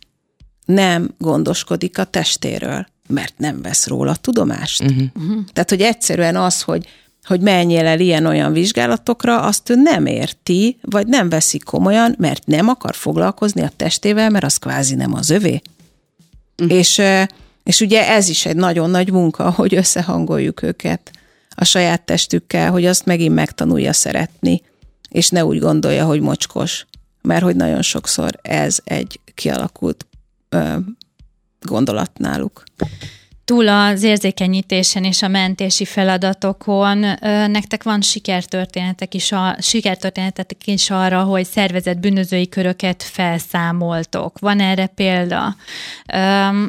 nem 0.65 1.15
gondoskodik 1.19 1.99
a 1.99 2.05
testéről, 2.05 2.87
mert 3.09 3.35
nem 3.37 3.63
vesz 3.63 3.87
róla 3.87 4.15
tudomást. 4.15 4.83
Uh-huh. 4.83 5.03
Uh-huh. 5.15 5.45
Tehát, 5.53 5.71
hogy 5.71 5.81
egyszerűen 5.81 6.37
az, 6.37 6.63
hogy 6.63 6.87
hogy 7.29 7.41
menjél 7.41 7.87
el 7.87 8.01
ilyen-olyan 8.01 8.53
vizsgálatokra, 8.53 9.41
azt 9.41 9.71
ő 9.71 9.75
nem 9.75 10.07
érti, 10.07 10.79
vagy 10.83 11.07
nem 11.07 11.29
veszi 11.29 11.59
komolyan, 11.59 12.15
mert 12.19 12.47
nem 12.47 12.69
akar 12.69 12.95
foglalkozni 12.95 13.63
a 13.63 13.73
testével, 13.77 14.31
mert 14.31 14.45
az 14.45 14.57
kvázi 14.57 14.95
nem 14.95 15.15
az 15.15 15.31
övé. 15.31 15.61
Uh-huh. 16.63 16.79
És 16.79 17.03
és 17.69 17.81
ugye 17.81 18.09
ez 18.09 18.29
is 18.29 18.47
egy 18.47 18.57
nagyon 18.57 18.91
nagy 18.91 19.11
munka, 19.11 19.51
hogy 19.51 19.75
összehangoljuk 19.75 20.63
őket 20.63 21.11
a 21.51 21.65
saját 21.65 22.03
testükkel, 22.03 22.71
hogy 22.71 22.87
azt 22.87 23.05
megint 23.05 23.35
megtanulja 23.35 23.93
szeretni, 23.93 24.63
és 25.09 25.29
ne 25.29 25.45
úgy 25.45 25.59
gondolja, 25.59 26.05
hogy 26.05 26.21
mocskos, 26.21 26.87
mert 27.23 27.43
hogy 27.43 27.57
nagyon 27.57 27.83
sokszor 27.83 28.39
ez 28.43 28.79
egy 28.85 29.21
kialakult 29.35 30.07
ö, 30.49 30.77
gondolat 31.61 32.19
náluk 32.19 32.63
túl 33.49 33.69
az 33.69 34.03
érzékenyítésen 34.03 35.05
és 35.05 35.23
a 35.23 35.29
mentési 35.29 35.85
feladatokon 35.85 36.99
nektek 37.51 37.83
van 37.83 38.01
sikertörténetek 38.01 39.15
is, 39.15 39.33
a, 39.33 39.57
sikertörténetek 39.61 40.67
is 40.67 40.91
arra, 40.91 41.23
hogy 41.23 41.47
szervezett 41.47 41.99
bűnözői 41.99 42.49
köröket 42.49 43.03
felszámoltok. 43.03 44.39
Van 44.39 44.61
erre 44.61 44.87
példa? 44.87 45.57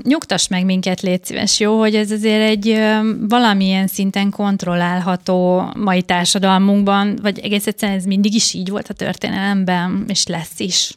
Nyugtass 0.04 0.48
meg 0.48 0.66
minket, 0.66 1.02
légy 1.02 1.26
szíves, 1.26 1.60
jó, 1.60 1.80
hogy 1.80 1.96
ez 1.96 2.12
azért 2.12 2.50
egy 2.50 2.80
valamilyen 3.28 3.88
szinten 3.88 4.30
kontrollálható 4.30 5.72
mai 5.78 6.02
társadalmunkban, 6.02 7.20
vagy 7.22 7.40
egész 7.40 7.68
egyszerűen 7.68 7.98
ez 7.98 8.06
mindig 8.06 8.34
is 8.34 8.54
így 8.54 8.70
volt 8.70 8.90
a 8.90 8.94
történelemben, 8.94 10.06
és 10.08 10.26
lesz 10.26 10.60
is. 10.60 10.92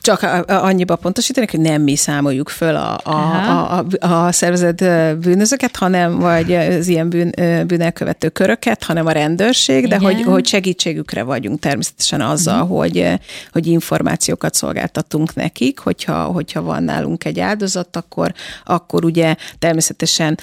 Csak 0.00 0.22
annyiba 0.46 0.96
pontosítani, 0.96 1.46
hogy 1.50 1.60
nem 1.60 1.82
mi 1.82 1.96
számoljuk 1.96 2.48
föl 2.48 2.76
a, 2.76 3.00
a, 3.02 3.10
a, 3.10 3.84
a, 3.98 4.26
a 4.26 4.32
szervezett 4.32 4.84
bűnözőket, 5.18 5.76
hanem 5.76 6.18
vagy 6.18 6.52
az 6.52 6.88
ilyen 6.88 7.08
bűn, 7.08 7.32
bűnelkövető 7.66 8.28
köröket, 8.28 8.84
hanem 8.84 9.06
a 9.06 9.10
rendőrség, 9.10 9.84
Igen. 9.84 9.88
de 9.88 10.04
hogy, 10.04 10.22
hogy 10.22 10.46
segítségükre 10.46 11.22
vagyunk 11.22 11.60
természetesen 11.60 12.20
azzal, 12.20 12.62
uh-huh. 12.62 12.78
hogy, 12.78 13.08
hogy 13.52 13.66
információkat 13.66 14.54
szolgáltatunk 14.54 15.34
nekik, 15.34 15.78
hogyha, 15.78 16.24
hogyha 16.24 16.62
van 16.62 16.82
nálunk 16.82 17.24
egy 17.24 17.40
áldozat, 17.40 17.96
akkor, 17.96 18.32
akkor 18.64 19.04
ugye 19.04 19.34
természetesen 19.58 20.38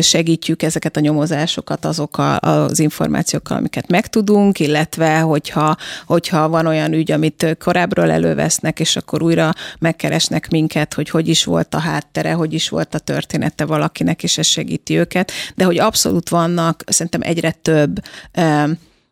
segítjük 0.00 0.62
ezeket 0.62 0.96
a 0.96 1.00
nyomozásokat 1.00 1.84
azokkal 1.84 2.36
az 2.36 2.78
információkkal, 2.78 3.56
amiket 3.56 3.88
megtudunk, 3.88 4.58
illetve 4.58 5.18
hogyha, 5.18 5.76
hogyha 6.06 6.48
van 6.48 6.66
olyan 6.66 6.92
ügy, 6.92 7.12
amit 7.12 7.56
korábbról 7.58 8.10
elővesznek, 8.10 8.80
és 8.80 8.89
és 8.90 8.96
akkor 8.96 9.22
újra 9.22 9.52
megkeresnek 9.78 10.50
minket, 10.50 10.94
hogy 10.94 11.10
hogy 11.10 11.28
is 11.28 11.44
volt 11.44 11.74
a 11.74 11.78
háttere, 11.78 12.32
hogy 12.32 12.52
is 12.52 12.68
volt 12.68 12.94
a 12.94 12.98
története 12.98 13.64
valakinek, 13.64 14.22
és 14.22 14.38
ez 14.38 14.46
segíti 14.46 14.98
őket. 14.98 15.32
De 15.54 15.64
hogy 15.64 15.78
abszolút 15.78 16.28
vannak, 16.28 16.82
szerintem 16.86 17.20
egyre 17.24 17.50
több 17.50 18.02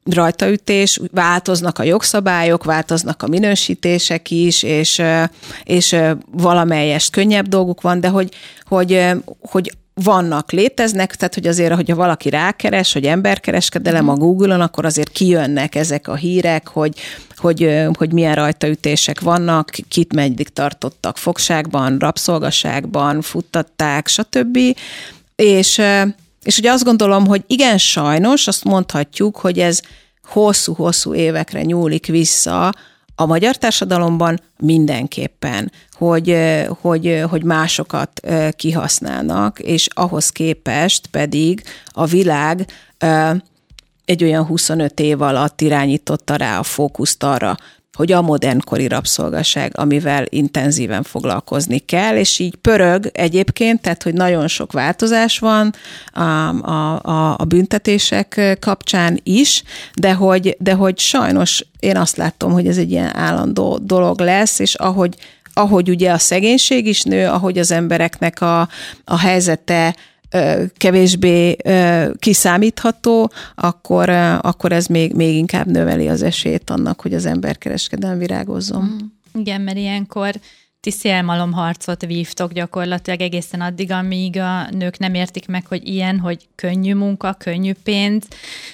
rajtaütés, 0.05 1.01
változnak 1.13 1.79
a 1.79 1.83
jogszabályok, 1.83 2.65
változnak 2.65 3.23
a 3.23 3.27
minősítések 3.29 4.31
is, 4.31 4.63
és, 4.63 5.03
és 5.63 5.97
valamelyest 6.33 7.11
könnyebb 7.11 7.49
dolguk 7.49 7.81
van, 7.81 8.01
de 8.01 8.09
hogy, 8.09 8.35
hogy, 8.65 9.11
hogy 9.41 9.73
vannak, 10.03 10.53
léteznek, 10.53 11.17
tehát 11.17 11.35
hogy 11.35 11.47
azért, 11.47 11.75
hogyha 11.75 11.97
valaki 11.97 12.31
rákeres, 12.31 12.93
hogy 12.93 13.05
emberkereskedelem 13.05 14.09
a 14.09 14.15
Google-on, 14.15 14.61
akkor 14.61 14.85
azért 14.85 15.09
kijönnek 15.13 15.75
ezek 15.75 16.09
a 16.09 16.15
hírek, 16.15 16.69
hogy, 16.69 16.99
hogy, 17.37 17.87
hogy 17.93 18.13
milyen 18.13 18.35
rajtaütések 18.35 19.21
vannak, 19.21 19.71
kit 19.89 20.13
meddig 20.13 20.49
tartottak 20.49 21.17
fogságban, 21.17 21.99
rabszolgaságban, 21.99 23.21
futtatták, 23.21 24.09
stb. 24.09 24.59
És 25.37 25.81
És 26.43 26.59
ugye 26.59 26.71
azt 26.71 26.85
gondolom, 26.85 27.27
hogy 27.27 27.43
igen, 27.47 27.79
sajnos 27.79 28.47
azt 28.47 28.65
mondhatjuk, 28.65 29.37
hogy 29.37 29.59
ez 29.59 29.81
hosszú-hosszú 30.23 31.15
évekre 31.15 31.63
nyúlik 31.63 32.07
vissza 32.07 32.75
a 33.21 33.27
magyar 33.27 33.57
társadalomban 33.57 34.41
mindenképpen, 34.59 35.73
hogy, 35.93 36.37
hogy, 36.81 37.23
hogy 37.31 37.43
másokat 37.43 38.21
kihasználnak, 38.57 39.59
és 39.59 39.89
ahhoz 39.95 40.31
képest 40.31 41.07
pedig 41.07 41.63
a 41.87 42.05
világ 42.07 42.67
egy 44.05 44.25
olyan 44.25 44.45
25 44.45 45.01
év 45.01 45.23
alatt 45.23 45.61
irányította 45.61 46.37
rá 46.37 46.59
a 46.59 46.63
fókuszt 46.63 47.23
arra, 47.23 47.57
hogy 47.99 48.13
a 48.13 48.23
modernkori 48.23 48.89
rabszolgaság, 48.89 49.73
amivel 49.75 50.25
intenzíven 50.29 51.03
foglalkozni 51.03 51.79
kell, 51.79 52.17
és 52.17 52.39
így 52.39 52.55
pörög 52.57 53.11
egyébként, 53.13 53.81
tehát 53.81 54.03
hogy 54.03 54.15
nagyon 54.15 54.49
sok 54.49 54.73
változás 54.73 55.39
van 55.39 55.75
a, 56.13 56.21
a, 56.23 57.01
a, 57.03 57.35
a 57.39 57.45
büntetések 57.45 58.57
kapcsán 58.61 59.21
is, 59.23 59.63
de 59.95 60.13
hogy, 60.13 60.57
de 60.59 60.73
hogy 60.73 60.99
sajnos 60.99 61.67
én 61.81 61.97
azt 61.97 62.17
látom, 62.17 62.53
hogy 62.53 62.67
ez 62.67 62.77
egy 62.77 62.91
ilyen 62.91 63.17
állandó 63.17 63.79
dolog 63.83 64.21
lesz, 64.21 64.59
és 64.59 64.75
ahogy 64.75 65.17
ahogy 65.53 65.89
ugye 65.91 66.11
a 66.11 66.19
szegénység 66.19 66.87
is 66.87 67.03
nő, 67.03 67.27
ahogy 67.27 67.59
az 67.59 67.71
embereknek 67.71 68.41
a, 68.41 68.69
a 69.05 69.19
helyzete 69.19 69.95
kevésbé 70.77 71.57
kiszámítható, 72.19 73.31
akkor, 73.55 74.09
akkor 74.41 74.73
ez 74.73 74.87
még, 74.87 75.15
még 75.15 75.37
inkább 75.37 75.67
növeli 75.67 76.09
az 76.09 76.23
esélyt 76.23 76.71
annak, 76.71 77.01
hogy 77.01 77.15
az 77.15 77.27
emberkereskedelem 77.27 78.19
virágozzon. 78.19 78.83
Mm. 78.85 79.41
Igen, 79.41 79.61
mert 79.61 79.77
ilyenkor 79.77 80.35
ti 80.81 80.91
szélmalomharcot 80.91 82.07
vívtok 82.07 82.53
gyakorlatilag 82.53 83.21
egészen 83.21 83.61
addig, 83.61 83.91
amíg 83.91 84.39
a 84.39 84.71
nők 84.71 84.99
nem 84.99 85.15
értik 85.15 85.47
meg, 85.47 85.67
hogy 85.67 85.89
ilyen, 85.89 86.19
hogy 86.19 86.49
könnyű 86.55 86.95
munka, 86.95 87.33
könnyű 87.33 87.73
pénz. 87.83 88.25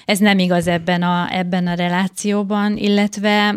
Ez 0.05 0.19
nem 0.19 0.39
igaz 0.39 0.67
ebben 0.67 1.03
a, 1.03 1.29
ebben 1.31 1.67
a 1.67 1.75
relációban, 1.75 2.77
illetve 2.77 3.55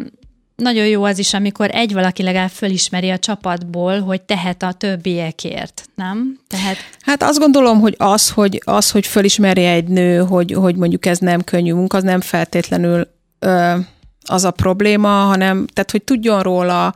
nagyon 0.58 0.88
jó 0.88 1.04
az 1.04 1.20
is, 1.20 1.34
amikor 1.34 1.70
egy 1.74 1.94
valaki 1.94 2.24
legalább 2.24 2.50
fölismeri 2.50 3.10
a 3.10 3.20
csapatból, 3.20 4.00
hogy 4.00 4.22
tehet 4.22 4.64
a 4.64 4.72
többiekért, 4.72 5.90
nem? 5.96 6.40
Tehát... 6.48 6.76
Hát 7.00 7.24
azt 7.24 7.40
gondolom, 7.40 7.80
hogy 7.80 7.96
az, 7.98 8.30
hogy, 8.30 8.62
az, 8.66 8.92
hogy 8.92 9.08
fölismerje 9.08 9.72
egy 9.72 9.88
nő, 9.88 10.18
hogy, 10.18 10.54
hogy 10.54 10.76
mondjuk 10.76 11.06
ez 11.06 11.18
nem 11.18 11.44
könnyű 11.44 11.74
munka, 11.74 11.98
az 11.98 12.04
nem 12.04 12.22
feltétlenül 12.22 13.08
ö, 13.40 13.76
az 14.24 14.44
a 14.44 14.52
probléma, 14.52 15.10
hanem 15.10 15.68
tehát, 15.74 15.92
hogy 15.92 16.04
tudjon 16.04 16.42
róla, 16.42 16.96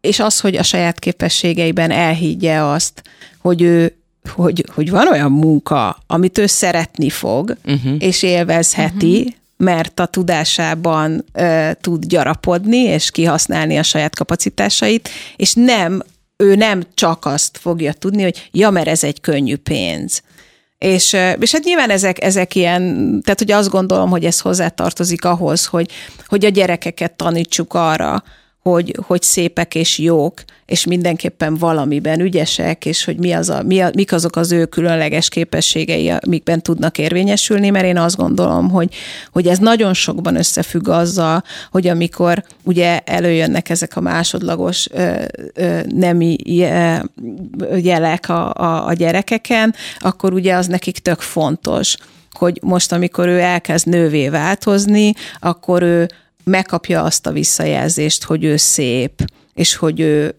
és 0.00 0.20
az, 0.20 0.40
hogy 0.40 0.56
a 0.56 0.62
saját 0.62 0.98
képességeiben 0.98 1.90
elhiggye 1.90 2.62
azt, 2.62 3.02
hogy 3.38 3.62
ő 3.62 3.96
hogy, 4.34 4.64
hogy 4.74 4.90
van 4.90 5.08
olyan 5.08 5.32
munka, 5.32 5.98
amit 6.06 6.38
ő 6.38 6.46
szeretni 6.46 7.10
fog, 7.10 7.56
uh-huh. 7.64 7.94
és 7.98 8.22
élvezheti, 8.22 9.18
uh-huh 9.18 9.34
mert 9.56 10.00
a 10.00 10.06
tudásában 10.06 11.24
ö, 11.32 11.70
tud 11.80 12.04
gyarapodni, 12.04 12.78
és 12.78 13.10
kihasználni 13.10 13.76
a 13.76 13.82
saját 13.82 14.16
kapacitásait, 14.16 15.08
és 15.36 15.52
nem, 15.54 16.02
ő 16.36 16.54
nem 16.54 16.82
csak 16.94 17.24
azt 17.24 17.58
fogja 17.58 17.92
tudni, 17.92 18.22
hogy 18.22 18.48
ja, 18.52 18.70
mert 18.70 18.88
ez 18.88 19.04
egy 19.04 19.20
könnyű 19.20 19.56
pénz. 19.56 20.22
És, 20.78 21.16
és 21.40 21.52
hát 21.52 21.64
nyilván 21.64 21.90
ezek, 21.90 22.22
ezek 22.22 22.54
ilyen, 22.54 22.82
tehát 23.22 23.38
hogy 23.38 23.50
azt 23.50 23.70
gondolom, 23.70 24.10
hogy 24.10 24.24
ez 24.24 24.40
hozzátartozik 24.40 25.24
ahhoz, 25.24 25.66
hogy, 25.66 25.90
hogy 26.26 26.44
a 26.44 26.48
gyerekeket 26.48 27.12
tanítsuk 27.12 27.74
arra, 27.74 28.22
hogy, 28.70 28.96
hogy 29.06 29.22
szépek 29.22 29.74
és 29.74 29.98
jók, 29.98 30.44
és 30.64 30.86
mindenképpen 30.86 31.54
valamiben 31.54 32.20
ügyesek, 32.20 32.84
és 32.84 33.04
hogy 33.04 33.18
mi 33.18 33.32
az 33.32 33.48
a, 33.48 33.62
mi 33.62 33.80
a, 33.80 33.90
mik 33.94 34.12
azok 34.12 34.36
az 34.36 34.52
ő 34.52 34.64
különleges 34.64 35.28
képességei, 35.28 36.10
amikben 36.10 36.62
tudnak 36.62 36.98
érvényesülni, 36.98 37.70
mert 37.70 37.84
én 37.84 37.98
azt 37.98 38.16
gondolom, 38.16 38.70
hogy, 38.70 38.94
hogy 39.32 39.46
ez 39.46 39.58
nagyon 39.58 39.94
sokban 39.94 40.36
összefügg 40.36 40.88
azzal, 40.88 41.42
hogy 41.70 41.86
amikor 41.88 42.44
ugye 42.62 42.98
előjönnek 42.98 43.68
ezek 43.68 43.96
a 43.96 44.00
másodlagos 44.00 44.86
ö, 44.90 45.24
ö, 45.54 45.80
nemi 45.88 46.36
jelek 47.82 48.28
a, 48.28 48.52
a, 48.52 48.86
a 48.86 48.92
gyerekeken, 48.92 49.74
akkor 49.98 50.32
ugye 50.32 50.54
az 50.54 50.66
nekik 50.66 50.98
tök 50.98 51.20
fontos, 51.20 51.96
hogy 52.32 52.58
most, 52.62 52.92
amikor 52.92 53.28
ő 53.28 53.40
elkezd 53.40 53.88
nővé 53.88 54.28
változni, 54.28 55.12
akkor 55.40 55.82
ő 55.82 56.08
megkapja 56.50 57.02
azt 57.02 57.26
a 57.26 57.32
visszajelzést, 57.32 58.24
hogy 58.24 58.44
ő 58.44 58.56
szép, 58.56 59.24
és 59.54 59.74
hogy 59.74 60.00
ő 60.00 60.34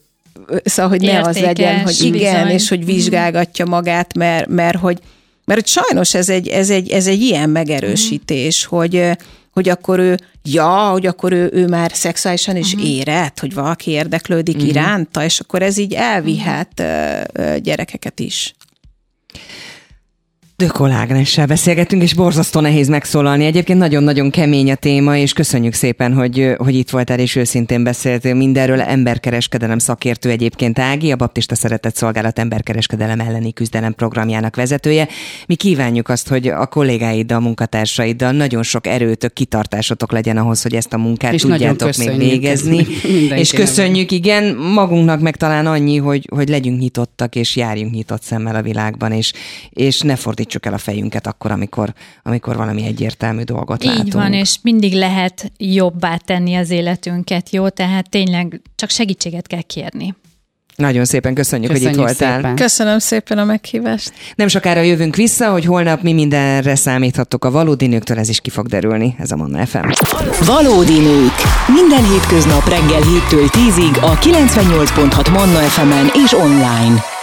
szóval, 0.64 0.92
hogy 0.92 1.04
Értékes, 1.04 1.24
ne 1.24 1.30
az 1.30 1.40
legyen, 1.40 1.82
hogy 1.82 2.02
igen, 2.02 2.34
bizony. 2.34 2.52
és 2.52 2.70
hogy 2.70 2.86
vizsgálgatja 2.86 3.66
magát, 3.66 4.18
mert, 4.18 4.48
mert 4.48 4.78
hogy 4.78 5.00
mert 5.48 5.60
hogy 5.60 5.70
sajnos 5.70 6.14
ez 6.14 6.30
egy, 6.30 6.48
ez 6.48 6.70
egy, 6.70 6.90
ez 6.90 7.08
egy 7.08 7.22
ilyen 7.22 7.50
megerősítés, 7.50 8.66
mm. 8.66 8.78
hogy, 8.78 9.12
hogy 9.52 9.70
akkor 9.70 10.00
ő, 10.00 10.18
ja, 10.44 10.90
hogy 10.90 11.06
akkor 11.06 11.32
ő, 11.32 11.50
ő 11.54 11.68
már 11.68 11.92
szexuálisan 11.94 12.56
is 12.56 12.74
uh-huh. 12.74 12.90
érett, 12.90 13.40
hogy 13.40 13.54
valaki 13.54 13.92
érdeklődik 13.92 14.56
uh-huh. 14.56 14.70
iránta, 14.70 15.24
és 15.24 15.40
akkor 15.40 15.62
ez 15.62 15.78
így 15.78 15.94
elvihet 15.94 16.70
uh-huh. 16.80 17.56
gyerekeket 17.56 18.20
is. 18.20 18.56
Dökol 20.64 20.92
Ágnessel 20.92 21.46
beszélgetünk, 21.46 22.02
és 22.02 22.14
borzasztó 22.14 22.60
nehéz 22.60 22.88
megszólalni. 22.88 23.46
Egyébként 23.46 23.80
nagyon-nagyon 23.80 24.30
kemény 24.30 24.72
a 24.72 24.76
téma, 24.76 25.18
és 25.18 25.34
köszönjük 25.34 25.74
szépen, 25.74 26.14
hogy, 26.14 26.54
hogy 26.58 26.76
itt 26.76 26.90
voltál, 26.90 27.20
és 27.20 27.36
őszintén 27.36 27.84
beszéltél 27.84 28.34
mindenről. 28.34 28.82
Emberkereskedelem 28.82 29.78
szakértő 29.78 30.30
egyébként 30.30 30.80
Ági, 30.80 31.12
a 31.12 31.16
Baptista 31.16 31.56
Szeretett 31.56 31.96
Szolgálat 31.96 32.40
emberkereskedelem 32.40 33.20
elleni 33.20 33.54
küzdelem 33.54 33.94
programjának 33.94 34.56
vezetője. 34.56 35.08
Mi 35.48 35.56
kívánjuk 35.56 36.10
azt, 36.10 36.28
hogy 36.28 36.48
a 36.48 36.66
kollégáiddal, 36.66 37.38
a 37.38 37.42
munkatársaiddal 37.42 38.32
nagyon 38.32 38.64
sok 38.64 38.88
erőtök, 38.88 39.34
kitartásotok 39.34 40.12
legyen 40.12 40.38
ahhoz, 40.38 40.62
hogy 40.62 40.76
ezt 40.76 40.94
a 40.94 40.98
munkát 40.98 41.34
és 41.34 41.42
tudjátok 41.42 41.98
még 41.98 42.18
végezni. 42.18 42.86
És 43.42 43.52
köszönjük, 43.52 44.12
igen, 44.12 44.56
magunknak 44.56 45.20
meg 45.20 45.36
talán 45.36 45.66
annyi, 45.66 45.98
hogy, 45.98 46.28
hogy 46.32 46.50
legyünk 46.50 46.80
nyitottak, 46.80 47.36
és 47.36 47.56
járjunk 47.56 47.94
nyitott 47.94 48.24
szemmel 48.24 48.56
a 48.56 48.62
világban, 48.62 49.12
és, 49.12 49.34
és 49.70 50.00
ne 50.00 50.16
fordítsuk 50.16 50.46
fordítsuk 50.48 50.66
el 50.66 50.74
a 50.74 50.78
fejünket 50.78 51.28
akkor, 51.28 51.52
amikor, 51.52 51.94
amikor 52.24 52.56
valami 52.56 52.86
egyértelmű 52.86 53.42
dolgot 53.42 53.84
Így 53.84 53.90
látunk. 53.90 54.08
Így 54.08 54.14
van, 54.14 54.34
és 54.34 54.58
mindig 54.62 54.94
lehet 54.94 55.52
jobbá 55.58 56.18
tenni 56.18 56.56
az 56.56 56.70
életünket, 56.70 57.50
jó? 57.50 57.70
Tehát 57.70 58.10
tényleg 58.10 58.62
csak 58.76 58.90
segítséget 58.90 59.48
kell 59.48 59.62
kérni. 59.62 60.16
Nagyon 60.76 61.06
szépen 61.06 61.34
köszönjük, 61.34 61.72
köszönjük 61.72 62.00
hogy 62.00 62.10
itt 62.10 62.18
voltál. 62.18 62.36
Szépen. 62.36 62.56
Köszönöm 62.56 63.00
szépen 63.00 63.38
a 63.38 63.44
meghívást. 63.44 64.14
Nem 64.36 64.48
sokára 64.48 64.82
jövünk 64.82 65.16
vissza, 65.16 65.52
hogy 65.52 65.66
holnap 65.66 66.02
mi 66.02 66.14
mindenre 66.14 66.76
számíthatok 66.76 67.46
a 67.46 67.52
valódi 67.52 67.88
nőktől, 67.88 68.20
ez 68.20 68.30
is 68.30 68.40
ki 68.40 68.50
fog 68.50 68.68
derülni, 68.68 69.16
ez 69.20 69.32
a 69.32 69.36
Manna 69.36 69.66
FM. 69.66 69.88
Valódi 70.46 71.00
nők. 71.00 71.36
Minden 71.68 72.04
hétköznap 72.12 72.70
reggel 72.70 73.02
7-től 73.02 73.50
10-ig 73.52 74.02
a 74.02 74.18
98.6 74.18 75.32
Manna 75.32 75.60
FM-en 75.60 76.10
és 76.26 76.34
online. 76.34 77.17